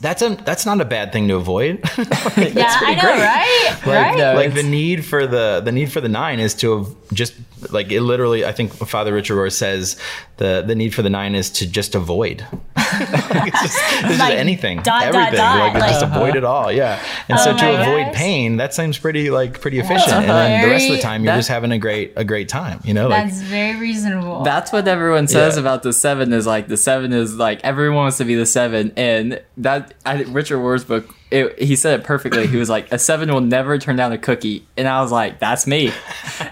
[0.00, 1.80] That's a that's not a bad thing to avoid.
[2.36, 3.22] Like, yeah, I know, great.
[3.22, 3.70] right?
[3.70, 4.18] Like, right?
[4.18, 7.34] no, like the need for the the need for the nine is to have just
[7.70, 8.44] like it literally.
[8.44, 9.96] I think Father Richard Rohr says
[10.38, 12.46] the the need for the nine is to just avoid.
[12.94, 15.34] It's just, it's just Like, anything, dot, dot, everything.
[15.36, 16.70] dot, like, like- just avoid it all.
[16.70, 18.14] Yeah, and Oh so to avoid gosh.
[18.14, 20.12] pain, that seems pretty like pretty efficient.
[20.12, 22.48] and then the rest of the time, you're that- just having a great a great
[22.50, 22.80] time.
[22.84, 24.42] You know, like That's very reasonable.
[24.42, 25.60] That's what everyone says Yeah.
[25.62, 28.92] about the seven is like the seven is like everyone wants to be the seven,
[28.96, 31.14] and that I, Richard Rohr's book.
[31.32, 32.46] It, he said it perfectly.
[32.46, 35.38] He was like, "A seven will never turn down a cookie," and I was like,
[35.38, 35.90] "That's me."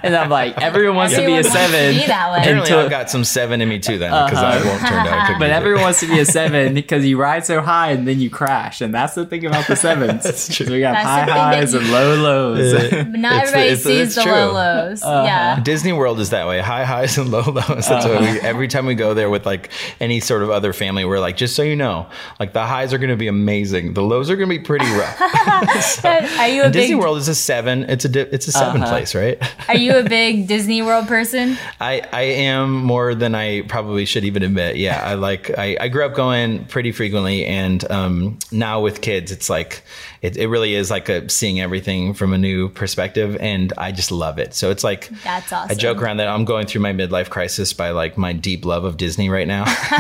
[0.03, 3.11] And I'm like, "Everyone wants to be a Everyone seven, be apparently until- I've got
[3.11, 3.99] some seven in me too.
[3.99, 5.39] Then because I won't turn down a cookie.
[5.39, 8.31] But everyone wants to be a seven because you ride so high and then you
[8.31, 10.23] crash, and that's the thing about the sevens.
[10.25, 10.67] That's true.
[10.67, 12.73] So we got That's high highs and low lows.
[12.91, 14.33] but not it's the- everybody it's- sees it's the true.
[14.33, 15.03] low lows.
[15.05, 15.61] Yeah.
[15.61, 16.61] Disney World is that way.
[16.61, 17.67] High highs and low lows.
[17.67, 18.19] That's Uh-huh.
[18.21, 21.37] we every time we go there with like any sort of other family, we're like,
[21.37, 22.07] just so you know,
[22.39, 23.95] like the highs are going to be amazing.
[23.95, 25.21] The lows are going to be pretty rough.
[26.39, 27.83] Are you a big Disney World is a seven.
[27.91, 28.89] It's a di- it's a 7 Uh-huh.
[28.93, 29.37] place, right?
[29.69, 31.59] Are you a big Disney World person?
[31.81, 34.77] I I am more than I probably should even admit.
[34.77, 39.33] Yeah, I like I, I grew up going pretty frequently, and um, now with kids,
[39.33, 39.83] it's like
[40.23, 44.13] it, it really is like a seeing everything from a new perspective, and I just
[44.13, 44.53] love it.
[44.55, 45.79] So it's like That's I awesome.
[45.79, 48.97] joke around that I'm going through my midlife crisis by like my deep love of
[48.97, 49.65] Disney right now.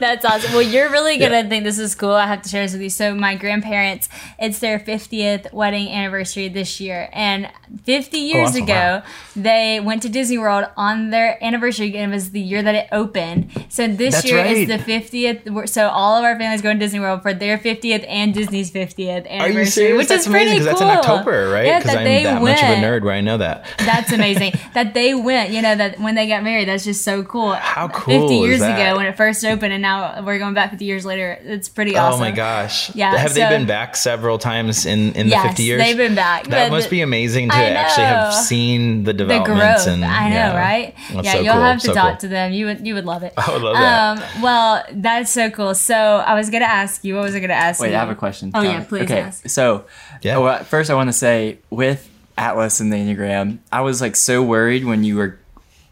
[0.00, 0.52] That's awesome.
[0.52, 2.12] Well, you're really gonna think this is cool.
[2.12, 2.90] I have to share this with you.
[2.90, 7.50] So, my grandparents, it's their 50th wedding anniversary this year, and
[7.84, 8.62] 50 years awesome.
[8.64, 9.02] ago, Wow.
[9.36, 11.94] they went to Disney World on their anniversary.
[11.96, 13.50] and It was the year that it opened.
[13.68, 15.68] So this That's year is the 50th.
[15.68, 18.97] So all of our families going to Disney World for their 50th and Disney's 50th
[19.00, 19.98] anniversary, serious?
[19.98, 20.86] which that's is pretty amazing cool.
[20.86, 21.66] that's in October, right?
[21.66, 22.60] Yeah, Because that I'm they that went.
[22.60, 23.64] much of a nerd where I know that.
[23.78, 24.52] That's amazing.
[24.74, 27.52] that they went, you know, that when they got married, that's just so cool.
[27.52, 28.78] How cool 50 is years that?
[28.80, 31.38] ago when it first opened, and now we're going back 50 years later.
[31.42, 32.20] It's pretty awesome.
[32.20, 32.94] Oh my gosh!
[32.94, 35.80] Yeah, have so- they been back several times in in the Yes, 50 years?
[35.82, 36.44] they've been back.
[36.48, 40.04] That But must the- be amazing to actually have seen the The developments growth, and
[40.04, 40.56] I know, yeah.
[40.58, 40.94] right?
[41.12, 42.16] That's yeah, so you'll cool, have to so talk cool.
[42.20, 42.52] to them.
[42.52, 43.32] You would, you would love it.
[43.38, 44.18] I would love that.
[44.36, 45.74] Um, well, that's so cool.
[45.74, 47.14] So I was gonna ask you.
[47.14, 47.84] What was I gonna ask you?
[47.84, 47.96] Wait, you?
[47.96, 48.50] I have a question.
[48.54, 48.84] Oh, Tell yeah, me.
[48.88, 49.48] Please Okay, ask.
[49.48, 49.84] so
[50.22, 50.36] Yeah.
[50.36, 54.16] Oh, well, first I want to say with Atlas and the Enneagram, I was like
[54.16, 55.38] so worried when you were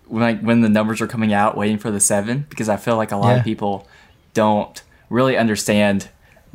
[0.06, 2.96] when like when the numbers were coming out, waiting for the seven, because I feel
[2.96, 3.38] like a lot Yeah.
[3.38, 3.86] of people
[4.34, 4.80] don't
[5.10, 6.08] really understand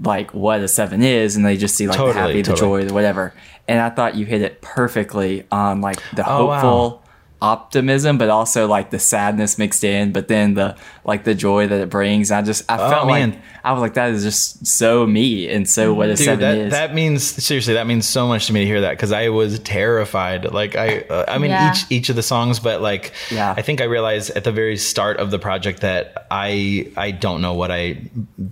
[0.04, 2.86] like what a seven is, and they just see like Totally, the happy, the joy,
[2.86, 3.34] the whatever.
[3.67, 6.99] And I thought you hit it perfectly on like the Oh, wow.
[7.41, 11.67] Hopeful optimism but also like the sadness mixed in but then the like the joy
[11.67, 13.32] that it brings i just i oh, felt Oh, man.
[13.32, 16.39] like i was like that is just so me and so what a Dude, seven
[16.39, 17.73] that, is that means seriously.
[17.73, 20.51] That means so much to me to hear that because I was terrified.
[20.51, 21.71] Like I, uh, I mean, Yeah.
[21.71, 23.54] each each of the songs, but like, Yeah.
[23.56, 27.41] I think I realized at the very start of the project that I I don't
[27.41, 27.97] know what I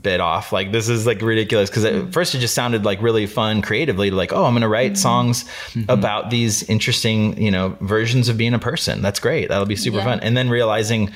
[0.01, 0.51] bit off.
[0.51, 2.13] Like this is like ridiculous because at mm.
[2.13, 4.11] first it just sounded like really fun creatively.
[4.11, 5.01] Like oh, I'm gonna write mm-hmm.
[5.01, 5.89] songs mm-hmm.
[5.89, 8.78] about these interesting you know versions of being a person.
[8.85, 9.49] That's great.
[9.49, 10.03] That'll be super Yeah.
[10.05, 10.19] fun.
[10.21, 11.11] And then realizing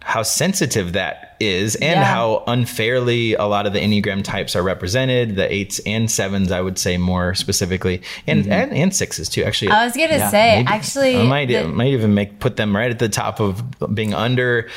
[0.00, 2.04] how sensitive that is and Yeah.
[2.04, 6.60] how unfairly a lot of the enneagram types are represented the eights and sevens i
[6.60, 10.56] would say more specifically and and, and sixes too actually I was gonna Yeah, say
[10.56, 11.16] maybe- actually.
[11.16, 13.62] i might, the- might even make put them right at the top of
[13.94, 14.68] being under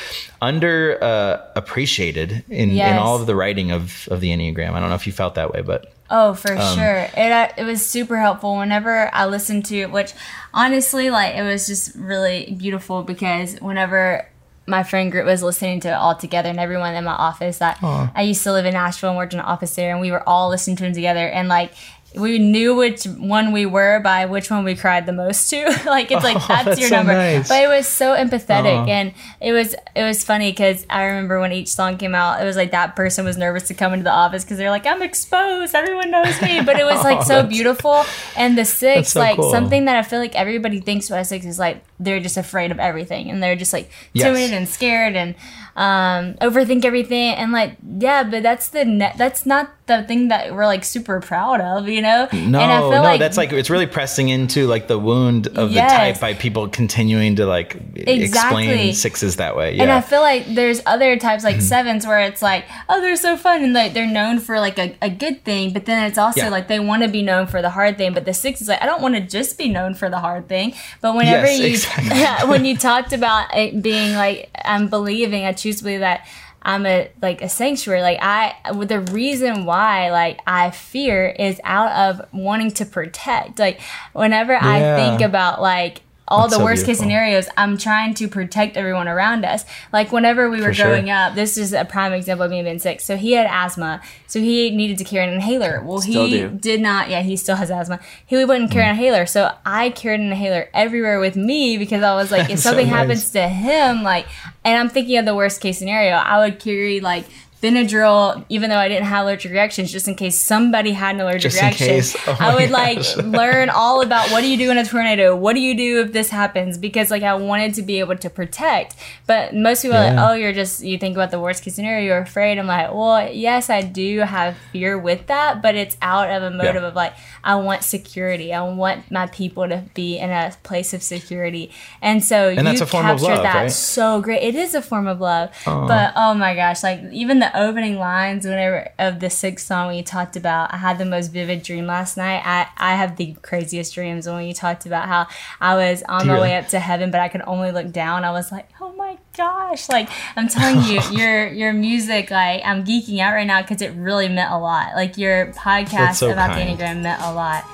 [0.42, 4.88] under uh, appreciated in, in all of the writing of of the enneagram i don't
[4.90, 7.08] know if you felt that way but Oh, for Um, sure.
[7.16, 10.12] It uh, it was super helpful whenever I listened to it, which
[10.52, 14.28] honestly, like, it was just really beautiful because whenever
[14.66, 17.78] my friend group was listening to it all together and everyone in my office that
[18.14, 20.22] I used to live in Nashville and worked in an office there and we were
[20.28, 21.72] all listening to them together and like
[22.14, 25.64] we knew which one we were by which one we cried the most to.
[25.86, 27.12] like it's like oh, that's, that's your so number.
[27.14, 27.48] nice.
[27.48, 28.86] But it was so empathetic Aw.
[28.86, 32.44] and it was it was funny because I remember when each song came out, it
[32.44, 35.02] was like that person was nervous to come into the office because they're like, I'm
[35.02, 36.60] exposed, everyone knows me.
[36.62, 38.04] But it was oh, like so beautiful.
[38.36, 39.50] And the six, so like cool.
[39.50, 42.78] something that I feel like everybody thinks about six is like they're just afraid of
[42.78, 44.24] everything and they're just like Yes.
[44.26, 45.34] timid and scared and
[45.76, 50.54] um overthink everything and like yeah but that's the ne- that's not the thing that
[50.54, 52.28] we're like super proud of, you know?
[52.32, 55.48] No, and I feel no, like that's like it's really pressing into like the wound
[55.48, 55.90] of Yes.
[55.90, 58.68] the type by people continuing to like Exactly.
[58.68, 59.74] explain sixes that way.
[59.74, 59.82] Yeah.
[59.82, 61.54] And I feel like there's other types Mm-hmm.
[61.54, 64.78] like sevens where it's like, oh, they're so fun and like they're known for like
[64.78, 66.48] a, a good thing, but then it's also Yeah.
[66.50, 68.14] like they want to be known for the hard thing.
[68.14, 70.48] But the six is like, I don't want to just be known for the hard
[70.48, 70.74] thing.
[71.00, 72.48] But whenever Yes, you exactly.
[72.50, 76.26] when you talked about it being like I'm believing, I choose to believe that
[76.62, 78.02] I'm a like a sanctuary.
[78.02, 83.58] Like I, the reason why like I fear is out of wanting to protect.
[83.58, 83.80] Like
[84.12, 88.26] whenever I think about like all That's the so worst case scenarios, I'm trying to
[88.28, 89.64] protect everyone around us.
[89.92, 90.86] Like whenever we were For sure.
[90.86, 93.00] growing up, this is a prime example of me being sick.
[93.00, 95.82] So he had asthma, so he needed to carry an inhaler.
[95.84, 96.48] Well, Still he do.
[96.48, 97.10] did not.
[97.10, 98.00] Yeah, he still has asthma.
[98.26, 98.90] He wouldn't carry Mm.
[98.90, 102.58] an inhaler, so I carried an inhaler everywhere with me because I was like, if
[102.62, 102.96] So something nice.
[102.96, 104.26] happens to him, like,
[104.64, 107.26] and I'm thinking of the worst case scenario, I would carry like.
[107.62, 111.42] Benadryl, even though I didn't have allergic reactions, just in case somebody had an allergic
[111.52, 112.16] Just reaction, case.
[112.26, 113.16] Oh I would gosh.
[113.16, 115.36] like learn all about what do you do in a tornado?
[115.36, 116.76] What do you do if this happens?
[116.76, 118.96] Because like I wanted to be able to protect.
[119.26, 120.20] But most people are Yeah.
[120.24, 122.58] like, oh, you're just you think about the worst case scenario, you're afraid.
[122.58, 126.50] I'm like, well, yes, I do have fear with that, but it's out of a
[126.50, 126.88] motive Yeah.
[126.88, 128.52] of like I want security.
[128.52, 131.70] I want my people to be in a place of security.
[132.00, 133.70] And so you that's a form of captured love, that right?
[133.70, 134.42] so great.
[134.42, 135.50] It is a form of love.
[135.64, 139.96] But oh my gosh, like even the opening lines whenever of the sixth song when
[139.96, 142.42] you talked about I had the most vivid dream last night.
[142.44, 145.26] I, I have the craziest dreams when you talked about how
[145.60, 148.24] I was on my way up to heaven but I could only look down.
[148.24, 149.88] I was like, Oh my gosh.
[149.88, 153.92] Like I'm telling you, your your music, like I'm geeking out right now because it
[153.94, 154.94] really meant a lot.
[154.94, 156.78] Like your podcast so about kind.
[156.78, 157.64] the Enneagram meant a lot.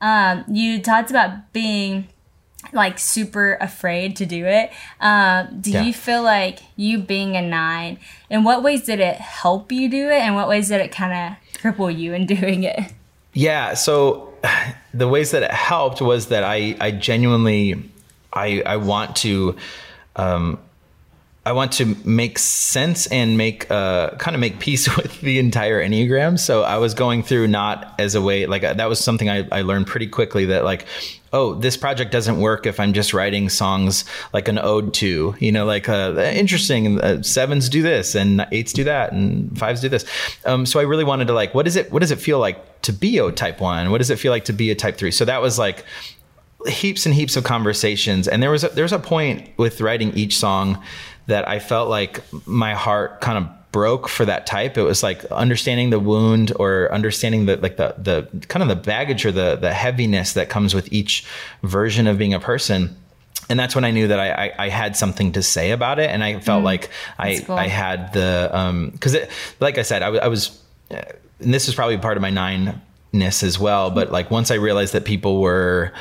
[0.00, 2.08] Um, you talked about being
[2.72, 4.72] like super afraid to do it.
[5.00, 5.82] Um, do Yeah.
[5.82, 7.98] you feel like you being a nine,
[8.30, 10.20] in what ways did it help you do it?
[10.20, 12.92] And what ways did it kind of cripple you in doing it?
[13.32, 13.74] Yeah.
[13.74, 14.32] So
[14.94, 17.82] the ways that it helped was that I, I genuinely,
[18.32, 19.56] I, I want to,
[20.16, 20.58] um,
[21.46, 25.82] I want to make sense and make uh, kind of make peace with the entire
[25.82, 26.38] Enneagram.
[26.38, 29.46] So I was going through not as a way like uh, that was something I,
[29.52, 30.86] I learned pretty quickly that like,
[31.34, 35.52] oh, this project doesn't work if I'm just writing songs like an ode to, you
[35.52, 37.00] know, like uh, interesting.
[37.00, 40.06] Uh, sevens do this and eights do that and fives do this.
[40.46, 41.92] Um, so I really wanted to like, what is it?
[41.92, 43.90] What does it feel like to be a type one?
[43.90, 45.10] What does it feel like to be a type three?
[45.10, 45.84] So that was like
[46.66, 50.14] heaps and heaps of conversations and there was a, there was a point with writing
[50.14, 50.82] each song
[51.26, 55.24] that I felt like my heart kind of broke for that type it was like
[55.32, 59.56] understanding the wound or understanding the like the the kind of the baggage or the
[59.56, 61.26] the heaviness that comes with each
[61.64, 62.96] version of being a person
[63.50, 66.08] and that's when I knew that I, I, I had something to say about it,
[66.08, 67.56] and I felt like I, cool.
[67.56, 71.02] I had the um because it like I said I was uh,
[71.40, 72.80] and this is probably part of my nine
[73.12, 75.92] ness as well but like once I realized that people were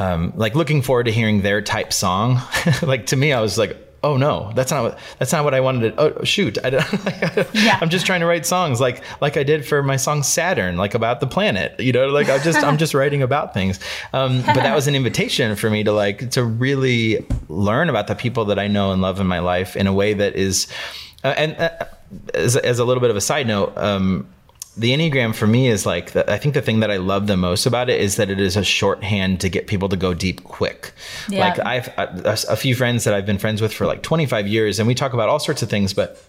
[0.00, 2.40] um, like looking forward to hearing their type song.
[2.82, 5.60] like to me, I was like, oh no, that's not what that's not what I
[5.60, 6.00] wanted to.
[6.00, 7.78] Oh shoot, I don't, like, yeah.
[7.80, 10.94] I'm just trying to write songs like like I did for my song Saturn, like
[10.94, 11.78] about the planet.
[11.78, 13.78] You know, like I'm just I'm just writing about things.
[14.12, 18.14] Um, but that was an invitation for me to like to really learn about the
[18.14, 20.66] people that I know and love in my life in a way that is,
[21.24, 21.70] uh, and uh,
[22.34, 23.76] as as a little bit of a side note.
[23.76, 24.26] Um,
[24.76, 27.36] the enneagram for me is like the, i think the thing that i love the
[27.36, 30.44] most about it is that it is a shorthand to get people to go deep
[30.44, 30.92] quick
[31.28, 31.40] Yeah.
[31.48, 34.78] like i've a, a few friends that i've been friends with for like 25 years
[34.78, 36.22] and we talk about all sorts of things but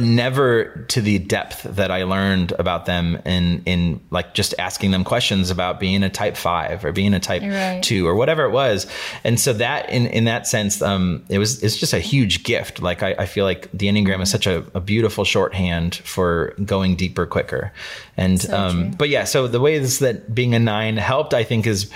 [0.00, 5.04] never to the depth that I learned about them in in like just asking them
[5.04, 7.82] questions about being a type five or being a type Right.
[7.82, 8.86] two or whatever it was.
[9.22, 12.80] And so that in in that sense, um, it was it's just a huge gift.
[12.80, 16.96] Like I, I feel like the Enneagram is such a, a beautiful shorthand for going
[16.96, 17.70] deeper quicker.
[18.16, 21.66] And So um, but yeah, so the ways that being a nine helped, I think,
[21.66, 21.90] is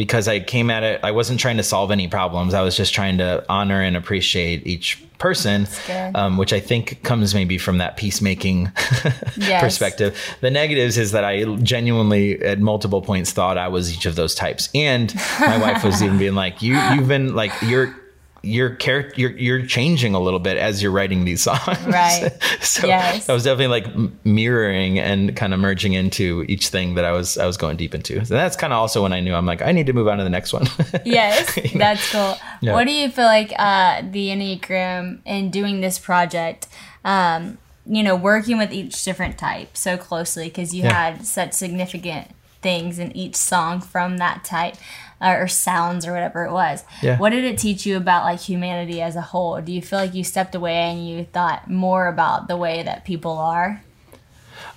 [0.00, 0.98] because I came at it.
[1.02, 2.54] I wasn't trying to solve any problems.
[2.54, 5.68] I was just trying to honor and appreciate each person,
[6.14, 8.72] um, which I think comes maybe from that peacemaking
[9.36, 9.60] Yes.
[9.62, 10.16] perspective.
[10.40, 14.34] The negatives is that I genuinely, at multiple points, thought I was each of those
[14.34, 17.94] types, and my wife was even being like, "You, you've been like you're."
[18.42, 22.30] Your character, you're you're changing a little bit as you're writing these songs, Right.
[22.60, 23.28] so Yes.
[23.28, 27.36] I was definitely like mirroring and kind of merging into each thing that I was
[27.36, 28.16] I was going deep into.
[28.18, 30.18] And that's kind of also when I knew I'm like I need to move on
[30.18, 30.66] to the next one.
[31.04, 32.36] yes, that's cool.
[32.62, 32.72] Yeah.
[32.72, 36.66] What do you feel like uh, the Enneagram in doing this project?
[37.04, 40.92] Um, you know, working with each different type so closely because you Yeah.
[41.12, 42.28] had such significant
[42.62, 44.76] things in each song from that type.
[45.20, 46.84] Or, or sounds or whatever it was.
[47.02, 47.18] Yeah.
[47.18, 49.60] What did it teach you about like humanity as a whole?
[49.60, 53.04] Do you feel like you stepped away and you thought more about the way that
[53.04, 53.82] people are?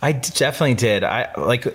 [0.01, 1.03] I d- definitely did.
[1.03, 1.73] I like a-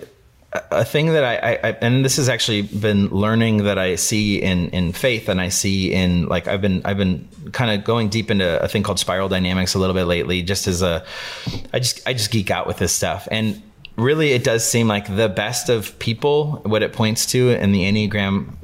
[0.71, 4.41] a thing that I, I, I and this has actually been learning that I see
[4.41, 8.09] in in faith and I see in like I've been I've been kind of going
[8.09, 11.05] deep into a thing called spiral dynamics a little bit lately just as a
[11.71, 13.61] I just I just geek out with this stuff and
[13.99, 17.81] really it does seem like the best of people what it points to and the
[17.81, 18.55] enneagram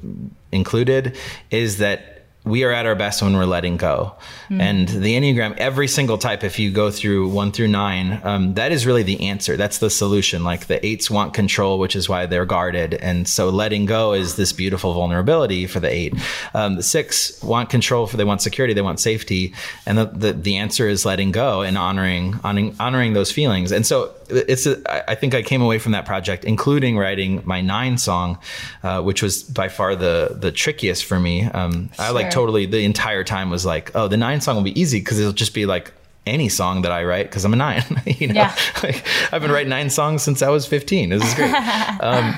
[0.52, 1.16] included
[1.52, 2.15] is that
[2.46, 4.16] we are at our best when we're letting go.
[4.50, 8.72] And the Enneagram, every single type, if you go through one through nine, um, that
[8.72, 9.58] is really the answer.
[9.58, 10.44] That's the solution.
[10.44, 12.94] Like the eights want control, which is why they're guarded.
[12.94, 16.14] And so letting go is this beautiful vulnerability for the eight.
[16.54, 19.54] Um, the six want control for they want security, they want safety.
[19.88, 23.72] And the, the, the answer is letting go and honoring, honoring, honoring those feelings.
[23.72, 27.62] And so it's a, I- think I came away from that project, including writing my
[27.62, 28.38] nine song,
[28.84, 31.46] uh, which was by far the the trickiest for me.
[31.46, 32.35] Um, I like Sure.
[32.36, 35.32] Totally the entire time was like, oh, the nine song will be easy because it'll
[35.32, 35.94] just be like
[36.28, 37.84] any song that I write because I'm a nine.
[38.06, 38.56] you know, Yeah.
[38.84, 41.12] like, I've been writing nine songs since I was 15.
[41.12, 41.54] This is great.
[42.02, 42.36] um,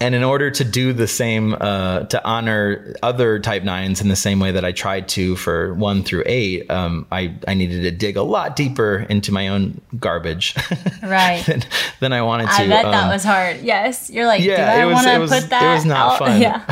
[0.00, 4.14] and in order to do the same, uh, to honor other type nines in the
[4.16, 7.90] same way that I tried to for one through eight, um, I, I needed to
[7.90, 10.54] dig a lot deeper into my own garbage
[11.02, 11.42] Right.
[11.46, 11.64] than,
[12.00, 12.52] than I wanted to.
[12.52, 13.60] I bet that Um, was hard.
[13.62, 15.74] Yes, you're like, yeah, do I want to put it that?
[15.74, 16.18] was not out?
[16.18, 16.40] fun.
[16.40, 16.62] Yeah.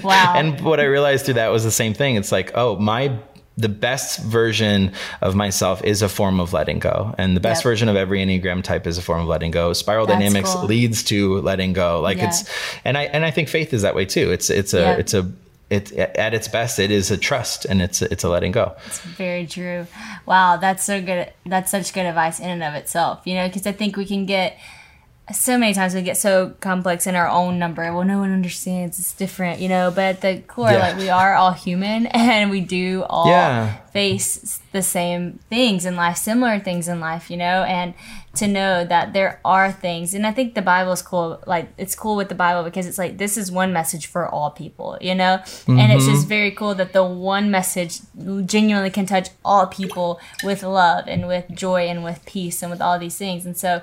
[0.02, 0.34] wow.
[0.36, 2.16] and what I realized through that was the same thing.
[2.16, 3.18] It's like, oh, my
[3.58, 7.64] the best version of myself is a form of letting go, and the best Yep.
[7.70, 9.72] version of every enneagram type is a form of letting go.
[9.72, 10.64] Spiral That's dynamics cool.
[10.64, 12.00] leads to letting go.
[12.00, 12.28] Like Yeah.
[12.28, 12.44] it's,
[12.84, 14.32] and I and I think faith is that way too.
[14.32, 14.98] It's it's a Yep.
[15.00, 15.30] it's a
[15.70, 18.72] it at its best it is a trust and it's a, it's a letting go.
[18.86, 19.86] It's very true.
[20.26, 21.32] Wow, that's so good.
[21.46, 23.20] That's such good advice in and of itself.
[23.24, 24.58] You know, because I think we can get
[25.30, 27.82] so many times we get so complex in our own number.
[27.94, 28.98] Well, no one understands.
[28.98, 29.92] It's different, you know.
[29.94, 30.78] But at the core, Yeah.
[30.78, 33.76] like we are all human, and we do all Yeah.
[33.92, 37.62] face the same things in life, similar things in life, you know.
[37.62, 37.94] And
[38.34, 41.40] to know that there are things, and I think the Bible is cool.
[41.46, 44.50] Like it's cool with the Bible because it's like this is one message for all
[44.50, 45.34] people, you know.
[45.68, 46.14] And it's mm-hmm.
[46.14, 48.00] just very cool that the one message
[48.44, 52.80] genuinely can touch all people with love and with joy and with peace and with
[52.80, 53.46] all these things.
[53.46, 53.82] And so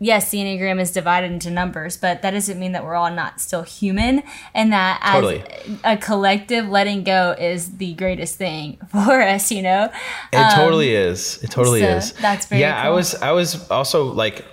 [0.00, 3.40] yes, the Enneagram is divided into numbers, but that doesn't mean that we're all not
[3.40, 4.22] still human
[4.54, 5.44] and that as Totally.
[5.84, 9.90] a collective letting go is the greatest thing for us, you know?
[10.32, 11.42] It totally is.
[11.42, 12.12] It totally Um, so is.
[12.14, 14.44] that's very Yeah, I was I was also like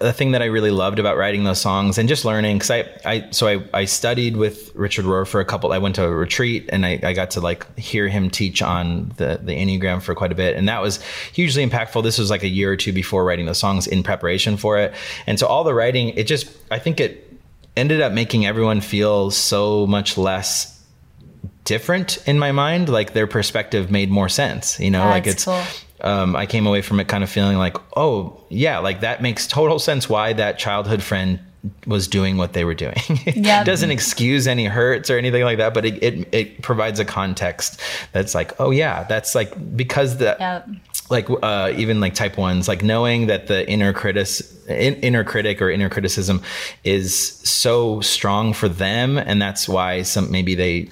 [0.00, 3.00] the thing that I really loved about writing those songs and just learning because I,
[3.04, 6.10] I so I, I studied with Richard Rohr for a couple I went to a
[6.10, 10.14] retreat and I, I got to like hear him teach on the the Enneagram for
[10.14, 11.02] quite a bit and that was
[11.32, 12.02] hugely impactful.
[12.02, 14.94] This was like a year or two before writing the songs in preparation for it.
[15.26, 17.32] And so all the writing, it just I think it
[17.74, 20.81] ended up making everyone feel so much less
[21.64, 25.62] different in my mind like their perspective made more sense you know like it's cool.
[26.02, 29.46] um, I came away from it kind of feeling like, oh, yeah, like that makes
[29.46, 31.38] total sense why that childhood friend
[31.86, 32.94] was doing what they were doing.
[33.08, 37.04] it doesn't excuse any hurts or anything like that, but it, it, it provides a
[37.04, 37.80] context
[38.12, 40.68] that's like, oh, yeah, that's like because the Yep.
[41.10, 44.28] Like uh, even like type ones, like knowing that the inner critic,
[44.66, 46.40] in, inner critic or inner criticism
[46.84, 50.88] is so strong for them, and that's why some maybe they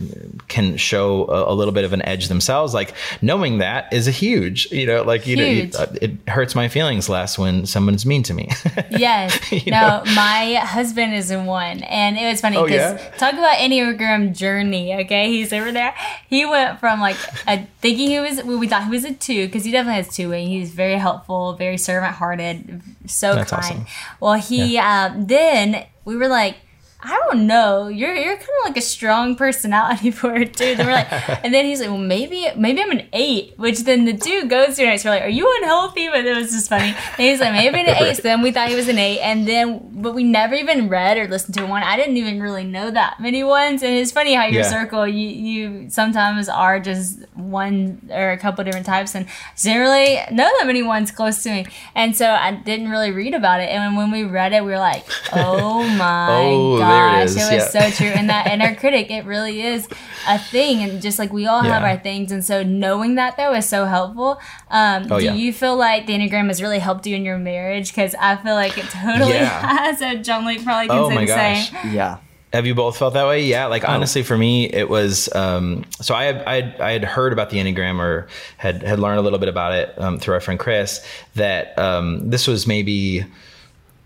[0.49, 2.75] can show a, a little bit of an edge themselves.
[2.75, 2.93] Like
[3.23, 6.69] knowing that is a huge, you know, like you know, you- uh, it hurts my
[6.69, 8.51] feelings less when someone's mean to me.
[8.91, 9.39] Yes.
[9.53, 10.15] You no, know?
[10.15, 11.83] my husband is in one.
[11.83, 13.11] And it was funny Oh, because yeah?
[13.17, 15.29] talk about Enneagram journey, okay?
[15.29, 15.95] He's over there.
[16.29, 19.47] He went from like a, thinking he was, well, we thought he was a two
[19.47, 20.33] because he definitely has two.
[20.33, 23.63] And he's very helpful, very servant hearted, so That's kind.
[23.65, 23.87] awesome.
[24.21, 26.57] Well, he, um, then we were like,
[27.03, 27.89] I don't know.
[27.89, 30.75] You're you're kind of like a strong personality for it, two.
[30.77, 31.11] Then we're like,
[31.45, 33.55] and then he's like, well, maybe maybe I'm an eight.
[33.57, 35.05] Which then the dude goes to next.
[35.05, 36.09] We're like, are you unhealthy?
[36.09, 36.89] But it was just funny.
[36.89, 38.17] And he's like, maybe an eight.
[38.17, 41.17] So then we thought he was an eight, and then but we never even read
[41.17, 41.83] or listened to one.
[41.83, 43.83] I didn't even really know that many ones.
[43.83, 44.69] And it's funny how your Yeah.
[44.71, 49.27] circle you you sometimes are just one or a couple different types, and
[49.57, 51.67] generally know that many ones close to me.
[51.95, 53.69] And so I didn't really read about it.
[53.71, 57.37] And when we read it, we were like, oh my Oh, gosh, there it is,
[57.37, 57.91] It was yeah.
[57.91, 58.07] so true.
[58.09, 59.89] And that inner critic, it really is
[60.29, 60.83] a thing.
[60.83, 62.33] And just like we all have our things.
[62.33, 64.41] And so knowing that though is so helpful.
[64.71, 65.35] Um, Oh, do yeah.
[65.35, 67.89] you feel like the Enneagram has really helped you in your marriage?
[67.91, 69.61] Because I feel like it totally Yeah.
[69.79, 69.99] has.
[69.99, 71.71] So John Luke probably can Oh say my the gosh.
[71.71, 71.93] same.
[71.93, 72.19] Yeah.
[72.53, 73.45] Have you both felt that way?
[73.45, 73.67] Yeah.
[73.67, 73.93] Like Oh.
[73.93, 75.33] honestly, for me, it was.
[75.35, 78.27] Um, so I had, I had I had heard about the enneagram or
[78.57, 81.01] had had learned a little bit about it um, through our friend Chris.
[81.37, 83.25] That um, this was maybe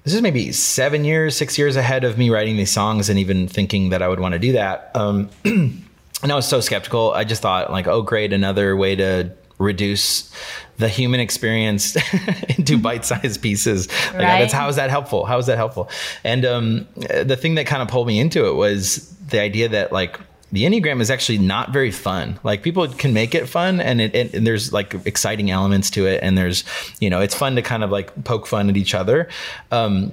[0.05, 3.48] this is maybe seven years, six years ahead of me writing these songs and even
[3.48, 4.90] thinking that I would want to do that.
[4.94, 5.82] Um, and
[6.22, 7.12] I was so skeptical.
[7.12, 10.30] I just thought like, oh, great, another way to reduce
[10.78, 11.96] the human experience
[12.59, 13.88] into bite-sized pieces.
[13.88, 14.38] Like, Right.
[14.40, 15.24] that's how is that helpful?
[15.24, 15.88] How is that helpful?
[16.22, 19.90] And um, the thing that kind of pulled me into it was the idea that
[19.92, 20.18] like
[20.55, 22.38] the enneagram is actually not very fun.
[22.44, 26.07] Like people can make it fun, and it, it and there's like exciting elements to
[26.07, 26.62] it, and there's
[27.00, 29.28] you know it's fun to kind of like poke fun at each other.
[29.72, 30.12] Um,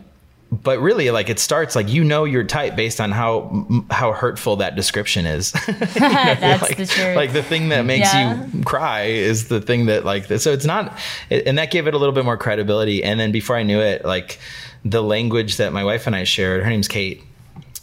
[0.51, 4.57] but really like it starts like you know your type based on how how hurtful
[4.57, 7.15] that description is That's like, the truth.
[7.15, 8.47] like the thing that makes Yeah.
[8.53, 10.97] you cry is the thing that like so it's not
[11.29, 14.03] and that gave it a little bit more credibility and then before i knew it
[14.03, 14.39] like
[14.83, 17.23] the language that my wife and i shared her name's kate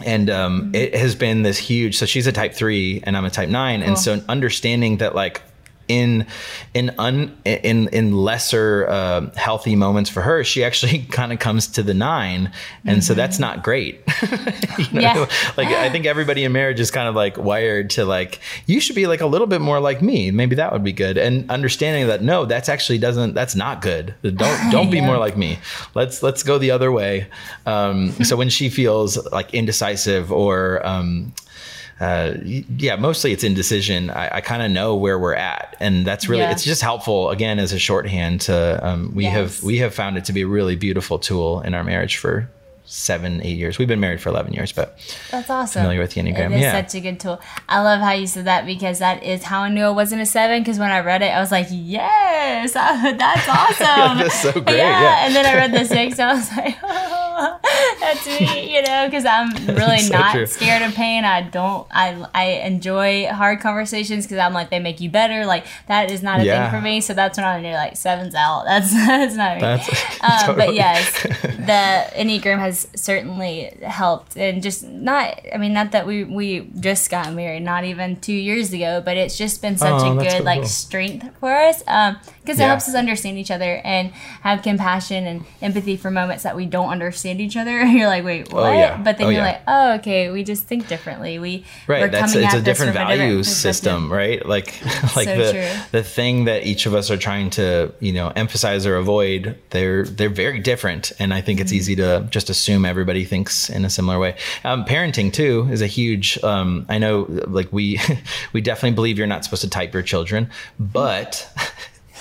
[0.04, 3.30] and um, it has been this huge so she's a type 3 and i'm a
[3.30, 5.42] type 9 and so understanding that like
[5.88, 6.26] in
[6.74, 11.66] in un in in lesser uh, healthy moments for her, she actually kind of comes
[11.68, 12.52] to the nine,
[12.84, 14.00] and so that's not great.
[14.78, 15.00] you know?
[15.00, 15.26] Yeah.
[15.56, 18.94] Like I think everybody in marriage is kind of like wired to like you should
[18.94, 20.30] be like a little bit more like me.
[20.30, 21.18] Maybe that would be good.
[21.18, 24.14] And understanding that no, that's actually doesn't that's not good.
[24.22, 25.06] Don't don't be Yeah.
[25.06, 25.58] more like me.
[25.94, 27.26] Let's let's go the other way.
[27.66, 31.32] Um, so when she feels like indecisive or um,
[32.00, 34.10] uh, yeah, mostly it's indecision.
[34.10, 36.52] I, I kind of know where we're at, and that's really Yeah.
[36.52, 39.32] it's just helpful again as a shorthand to um, we Yes.
[39.34, 42.48] have we have found it to be a really beautiful tool in our marriage for
[42.90, 43.78] seven eight years.
[43.78, 44.96] We've been married for eleven years, but
[45.30, 45.80] That's awesome.
[45.82, 46.72] Familiar with the Enneagram, It is yeah.
[46.86, 47.38] such a good tool.
[47.68, 50.26] I love how you said that because that is how I knew it wasn't a
[50.26, 50.62] seven.
[50.62, 54.18] Because when I read it, I was like, yes, that's awesome.
[54.18, 55.26] That's so great, yeah.
[55.26, 57.17] And then I read the six, and I was like, oh,
[58.14, 60.46] that's me, you know, because I'm really So not true.
[60.46, 61.24] scared of pain.
[61.24, 61.86] I don't.
[61.90, 65.44] I I enjoy hard conversations because I'm like they make you better.
[65.46, 66.70] Like that is not a Yeah.
[66.70, 67.00] thing for me.
[67.00, 68.64] So that's when I knew like seven's out.
[68.68, 69.60] That's that's not me.
[69.60, 75.40] That's- um, But yes, the Enneagram has certainly helped, and just not.
[75.52, 79.16] I mean, not that we we just got married, not even two years ago, but
[79.16, 80.68] it's just been such Oh, a good so like cool.
[80.68, 81.82] strength for us
[82.48, 82.68] because it Yeah.
[82.68, 86.88] helps us understand each other and have compassion and empathy for moments that we don't
[86.88, 87.82] understand each other.
[87.84, 88.74] you're like, wait, what?
[88.74, 88.96] yeah.
[88.96, 89.46] But then Oh, you're yeah.
[89.52, 91.38] like, oh, okay, we just think differently.
[91.38, 93.46] We right we're that's coming it's at a different value perspective.
[93.46, 94.74] system right like
[95.16, 95.68] like So the true.
[95.92, 100.04] the thing that each of us are trying to you know emphasize or avoid they're
[100.04, 101.76] they're very different and i think it's Mm-hmm.
[101.76, 105.86] easy to just assume everybody thinks in a similar way um, parenting too is a
[105.86, 108.00] huge um, i know like we
[108.54, 111.46] we definitely believe you're not supposed to type your children but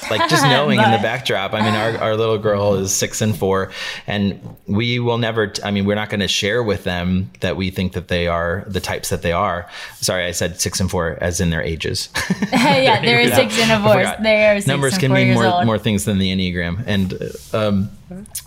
[0.10, 3.38] like just knowing in the backdrop i mean our, our little girl is six and
[3.38, 3.72] four
[4.06, 7.70] and we will never i mean we're not going to share with them that we
[7.70, 11.18] think that they are the types that they are sorry i said six and four
[11.22, 12.10] as in their ages
[12.52, 14.24] yeah, there is six and a four.
[14.24, 15.66] There are six numbers can mean more old.
[15.66, 17.14] more things than the enneagram and
[17.54, 17.89] um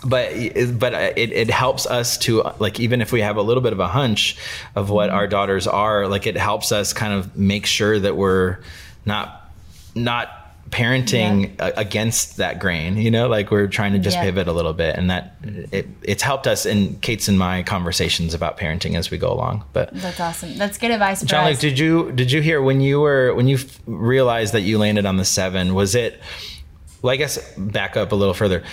[0.05, 0.31] but
[0.79, 3.79] but it, it helps us to like even if we have a little bit of
[3.79, 4.37] a hunch
[4.75, 8.57] of what our daughters are like it helps us kind of make sure that we're
[9.05, 9.51] not
[9.93, 10.40] not
[10.71, 14.23] parenting a- against that grain you know like we're trying to just Yeah.
[14.23, 15.35] pivot a little bit and that
[15.71, 19.63] it, it's helped us in kate's and my conversations about parenting as we go along
[19.73, 20.57] but That's awesome.
[20.57, 21.51] That's good advice for John, us.
[21.51, 24.77] Luke, did you did you hear when you were when you f- realized that you
[24.77, 25.73] landed on the seven?
[25.73, 26.19] Was it?
[27.01, 28.63] Well, I guess back up a little further.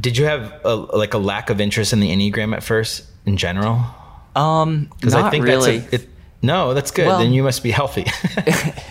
[0.00, 3.36] Did you have a, like a lack of interest in the enneagram at first, in
[3.36, 3.80] general?
[4.36, 5.78] Um, Because not I think really.
[5.78, 6.08] that's a, it,
[6.42, 7.06] no, that's good.
[7.06, 8.04] Well- then you must be healthy.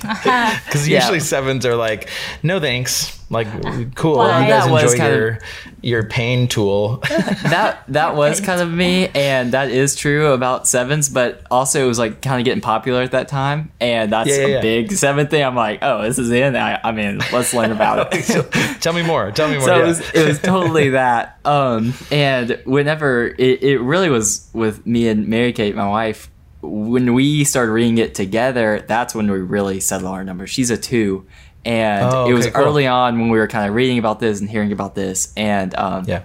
[0.02, 1.00] Because Yeah.
[1.00, 2.10] usually sevens are like,
[2.44, 3.14] no thanks.
[3.30, 3.48] Like,
[3.96, 4.18] cool.
[4.18, 4.44] Why?
[4.44, 5.40] You guys enjoy kind of- your
[5.82, 6.98] your pain tool.
[7.44, 11.10] that that was kind of me, and that is true about sevens.
[11.10, 14.36] But also, it was like kind of getting popular at that time, and that's Yeah,
[14.38, 14.62] yeah, a yeah.
[14.62, 15.44] big seven thing.
[15.44, 16.56] I'm like, oh, this is in.
[16.56, 18.24] I, I mean, let's learn about it.
[18.24, 18.44] So,
[18.80, 19.32] tell me more.
[19.32, 19.66] Tell me more.
[19.68, 19.84] so yeah.
[19.84, 21.38] it was it was totally that.
[21.44, 26.30] Um, and whenever it, it really was with me and Mary Kate, my wife,
[26.62, 30.50] when we started reading it together, that's when we really settled our numbers.
[30.50, 31.26] She's a two.
[31.66, 32.64] And Oh, it was cool.
[32.64, 35.34] early on when we were kind of reading about this and hearing about this.
[35.36, 36.24] And um, yeah.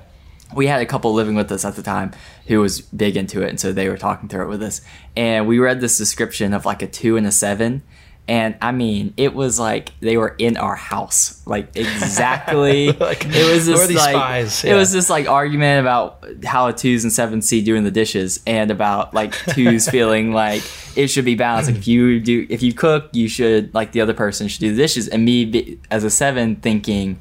[0.55, 2.12] we had a couple living with us at the time
[2.47, 4.80] who was big into it and so they were talking through it with us
[5.16, 7.83] and we read this description of like a two and a seven
[8.29, 12.93] and i mean it was like they were in our house like exactly.
[13.03, 14.64] Like, it was this like spies?
[14.64, 18.41] it was this like argument about how a twos and sevens see doing the dishes
[18.47, 20.62] and about like twos feeling like
[20.97, 21.70] it should be balanced.
[21.70, 24.70] Like if you do if you cook you should like the other person should do
[24.70, 25.09] the dishes.
[25.09, 27.18] And me as a seven thinking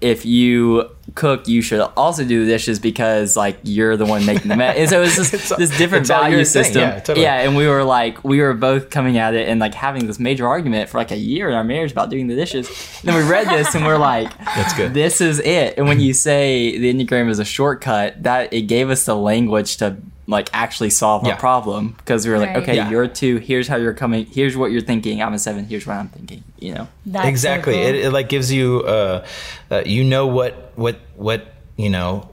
[0.00, 4.48] if you cook, you should also do the dishes because like you're the one making
[4.48, 4.76] the mess.
[4.78, 6.82] And so it's just It's- this different value system.
[6.82, 7.26] Yeah, totally.
[7.26, 10.46] and we were like, we were both coming at it and like having this major
[10.46, 12.68] argument for like a year in our marriage about doing the dishes.
[13.00, 14.94] And then we read this and we're like, That's good.
[14.94, 15.74] This is it.
[15.76, 19.76] And when you say the Enneagram is a shortcut, that it gave us the language
[19.78, 19.96] to
[20.26, 21.34] like actually solve Yeah.
[21.34, 22.88] a problem because we were like, okay, Yeah.
[22.88, 23.36] you're two.
[23.36, 24.24] Here's how you're coming.
[24.24, 25.20] Here's what you're thinking.
[25.22, 25.66] I'm a seven.
[25.66, 26.42] Here's what I'm thinking.
[26.58, 26.88] You know.
[27.04, 27.82] That's so exactly cool.
[27.82, 29.26] it, it like gives you uh,
[29.70, 31.46] uh you know what what what
[31.76, 32.28] you know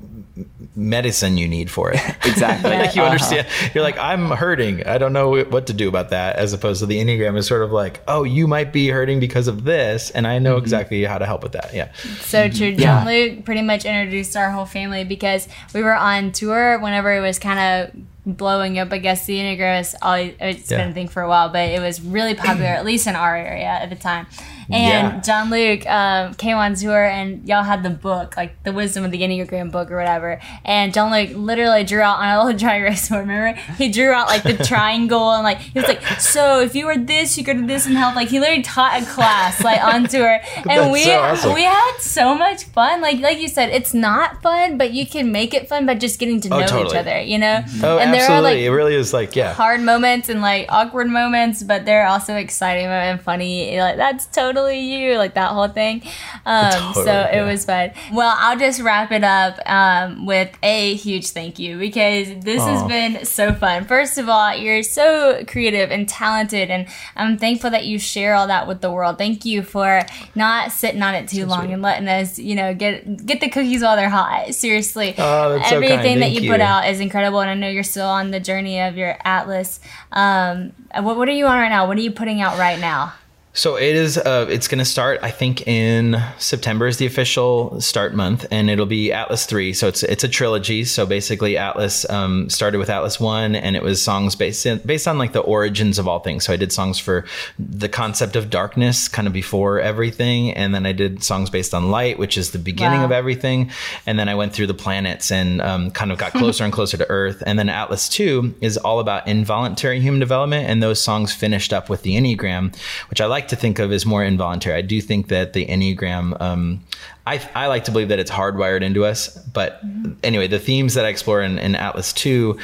[0.75, 2.69] medicine you need for it Exactly.
[2.71, 3.11] like you Uh-huh.
[3.11, 6.79] understand you're like i'm hurting i don't know what to do about that as opposed
[6.79, 10.09] to the enneagram is sort of like oh you might be hurting because of this
[10.11, 10.43] and i Mm-hmm.
[10.43, 12.71] know exactly how to help with that yeah So true.
[12.71, 12.79] Mm-hmm.
[12.79, 13.03] Yeah.
[13.03, 17.21] John Luke pretty much introduced our whole family because we were on tour whenever it
[17.21, 18.91] was kind of blowing up.
[18.93, 20.77] I guess the Enneagram is always it's Yeah.
[20.77, 23.35] been a thing for a while, but it was really popular, at least in our
[23.35, 24.27] area at the time.
[24.69, 24.71] And
[25.13, 25.21] Yeah.
[25.21, 29.11] John Luke um, came on tour, and y'all had the book, like the Wisdom of
[29.11, 30.39] the Enneagram book or whatever.
[30.65, 33.21] And John Luke literally drew out on a little dry erase board.
[33.21, 36.85] Remember, he drew out like the triangle, and like he was like, "So if you
[36.85, 39.83] were this, you go to this and help." Like he literally taught a class like
[39.83, 41.53] on tour, and That's we so awesome.
[41.53, 43.01] we had so much fun.
[43.01, 46.19] Like like you said, it's not fun, but you can make it fun by just
[46.19, 47.21] getting to Oh, know each other.
[47.21, 50.41] You know, oh and there are like it really is like yeah hard moments and
[50.41, 53.79] like awkward moments, but they're also exciting and funny.
[53.79, 56.01] Like that's totally you, like that whole thing.
[56.45, 57.45] Um, Totally, so it yeah.
[57.45, 57.91] was fun.
[58.11, 62.83] Well, I'll just wrap it up um, with a huge thank you because this has
[62.87, 63.85] been so fun.
[63.85, 68.47] First of all, you're so creative and talented, and I'm thankful that you share all
[68.47, 69.17] that with the world.
[69.17, 70.01] Thank you for
[70.35, 71.73] not sitting on it too long sweet.
[71.73, 74.53] and letting us, you know, get get the cookies while they're hot.
[74.53, 77.69] Seriously, Oh, that's so everything that Thank you, put out is incredible, and I know
[77.69, 79.79] you're still on the journey of your atlas.
[80.11, 81.87] Um, what, what are you on right now?
[81.87, 83.13] What are you putting out right now?
[83.53, 84.17] So it is.
[84.17, 85.19] Uh, it's going to start.
[85.21, 89.73] I think in September is the official start month, and it'll be Atlas three.
[89.73, 90.85] So it's it's a trilogy.
[90.85, 95.05] So basically, Atlas um, started with Atlas one, and it was songs based in, based
[95.05, 96.45] on like the origins of all things.
[96.45, 97.25] So I did songs for
[97.59, 101.91] the concept of darkness, kind of before everything, and then I did songs based on
[101.91, 103.05] light, which is the beginning Wow.
[103.05, 103.69] of everything.
[104.05, 106.95] And then I went through the planets and um, kind of got closer and closer
[106.95, 107.43] to Earth.
[107.45, 111.89] And then Atlas two is all about involuntary human development, and those songs finished up
[111.89, 112.73] with the Enneagram,
[113.09, 114.77] which I like to think of as more involuntary.
[114.77, 116.81] I do think that the Enneagram, um,
[117.27, 119.35] I, I like to believe that it's hardwired into us.
[119.37, 119.81] But
[120.23, 122.57] anyway, the themes that I explore in, in Atlas 2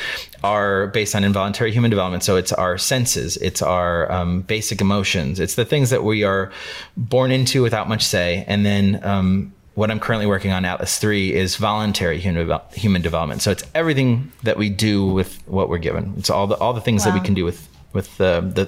[0.44, 2.24] are based on involuntary human development.
[2.24, 6.52] So it's our senses, it's our um, basic emotions, it's the things that we are
[6.96, 8.46] born into without much say.
[8.48, 13.44] And then, um, what I'm currently working on Atlas 3 is voluntary human, human development.
[13.44, 16.16] So it's everything that we do with what we're given.
[16.18, 18.66] It's all the all the things that we can do with with the the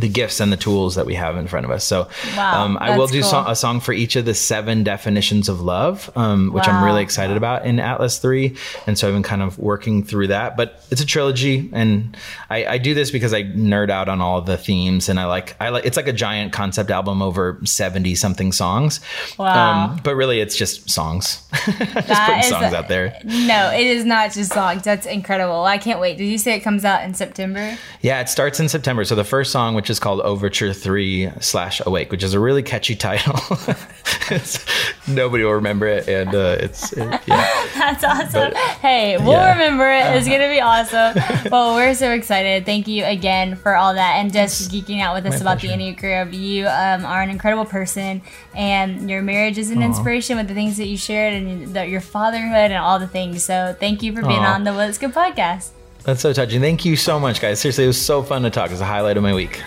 [0.00, 1.84] the gifts and the tools that we have in front of us.
[1.84, 5.48] So Wow, um, I will do so- a song for each of the seven definitions
[5.50, 8.56] of love, um, which I'm really excited about in Atlas 3.
[8.86, 10.56] And so I've been kind of working through that.
[10.56, 12.16] But it's a trilogy, and
[12.48, 15.56] I, I do this because I nerd out on all the themes, and I like
[15.60, 19.00] I like it's like a giant concept album over 70 something songs.
[19.38, 19.96] Um, Wow.
[20.02, 21.42] but really, it's just songs.
[21.66, 23.18] just putting songs a- out there.
[23.24, 24.82] No, it is not just songs.
[24.84, 25.64] That's incredible.
[25.64, 26.16] I can't wait.
[26.16, 27.76] Did you say it comes out in September?
[28.00, 29.04] Yeah, it starts in September.
[29.04, 32.62] So the first song, which is called Overture Three slash Awake, which is a really
[32.62, 33.34] catchy title.
[35.08, 37.68] Nobody will remember it, and uh, it's it- yeah.
[37.74, 38.52] That's awesome.
[38.52, 39.50] But- hey, we'll yeah.
[39.54, 40.04] remember it.
[40.16, 41.50] It's gonna be awesome.
[41.50, 42.64] well, we're so excited.
[42.64, 45.76] Thank you again for all that and just geeking out with us My about pleasure.
[45.76, 46.32] the Enneagram.
[46.32, 48.22] You um, are an incredible person,
[48.54, 52.00] and your marriage is an inspiration with the things that you shared and the, your
[52.00, 53.42] fatherhood and all the things.
[53.42, 54.54] So thank you for being Aw.
[54.54, 55.70] on the What's Good podcast.
[56.04, 56.60] That's so touching.
[56.60, 57.60] Thank you so much, guys.
[57.60, 58.70] Seriously, it was so fun to talk.
[58.70, 59.62] It's a highlight of my week.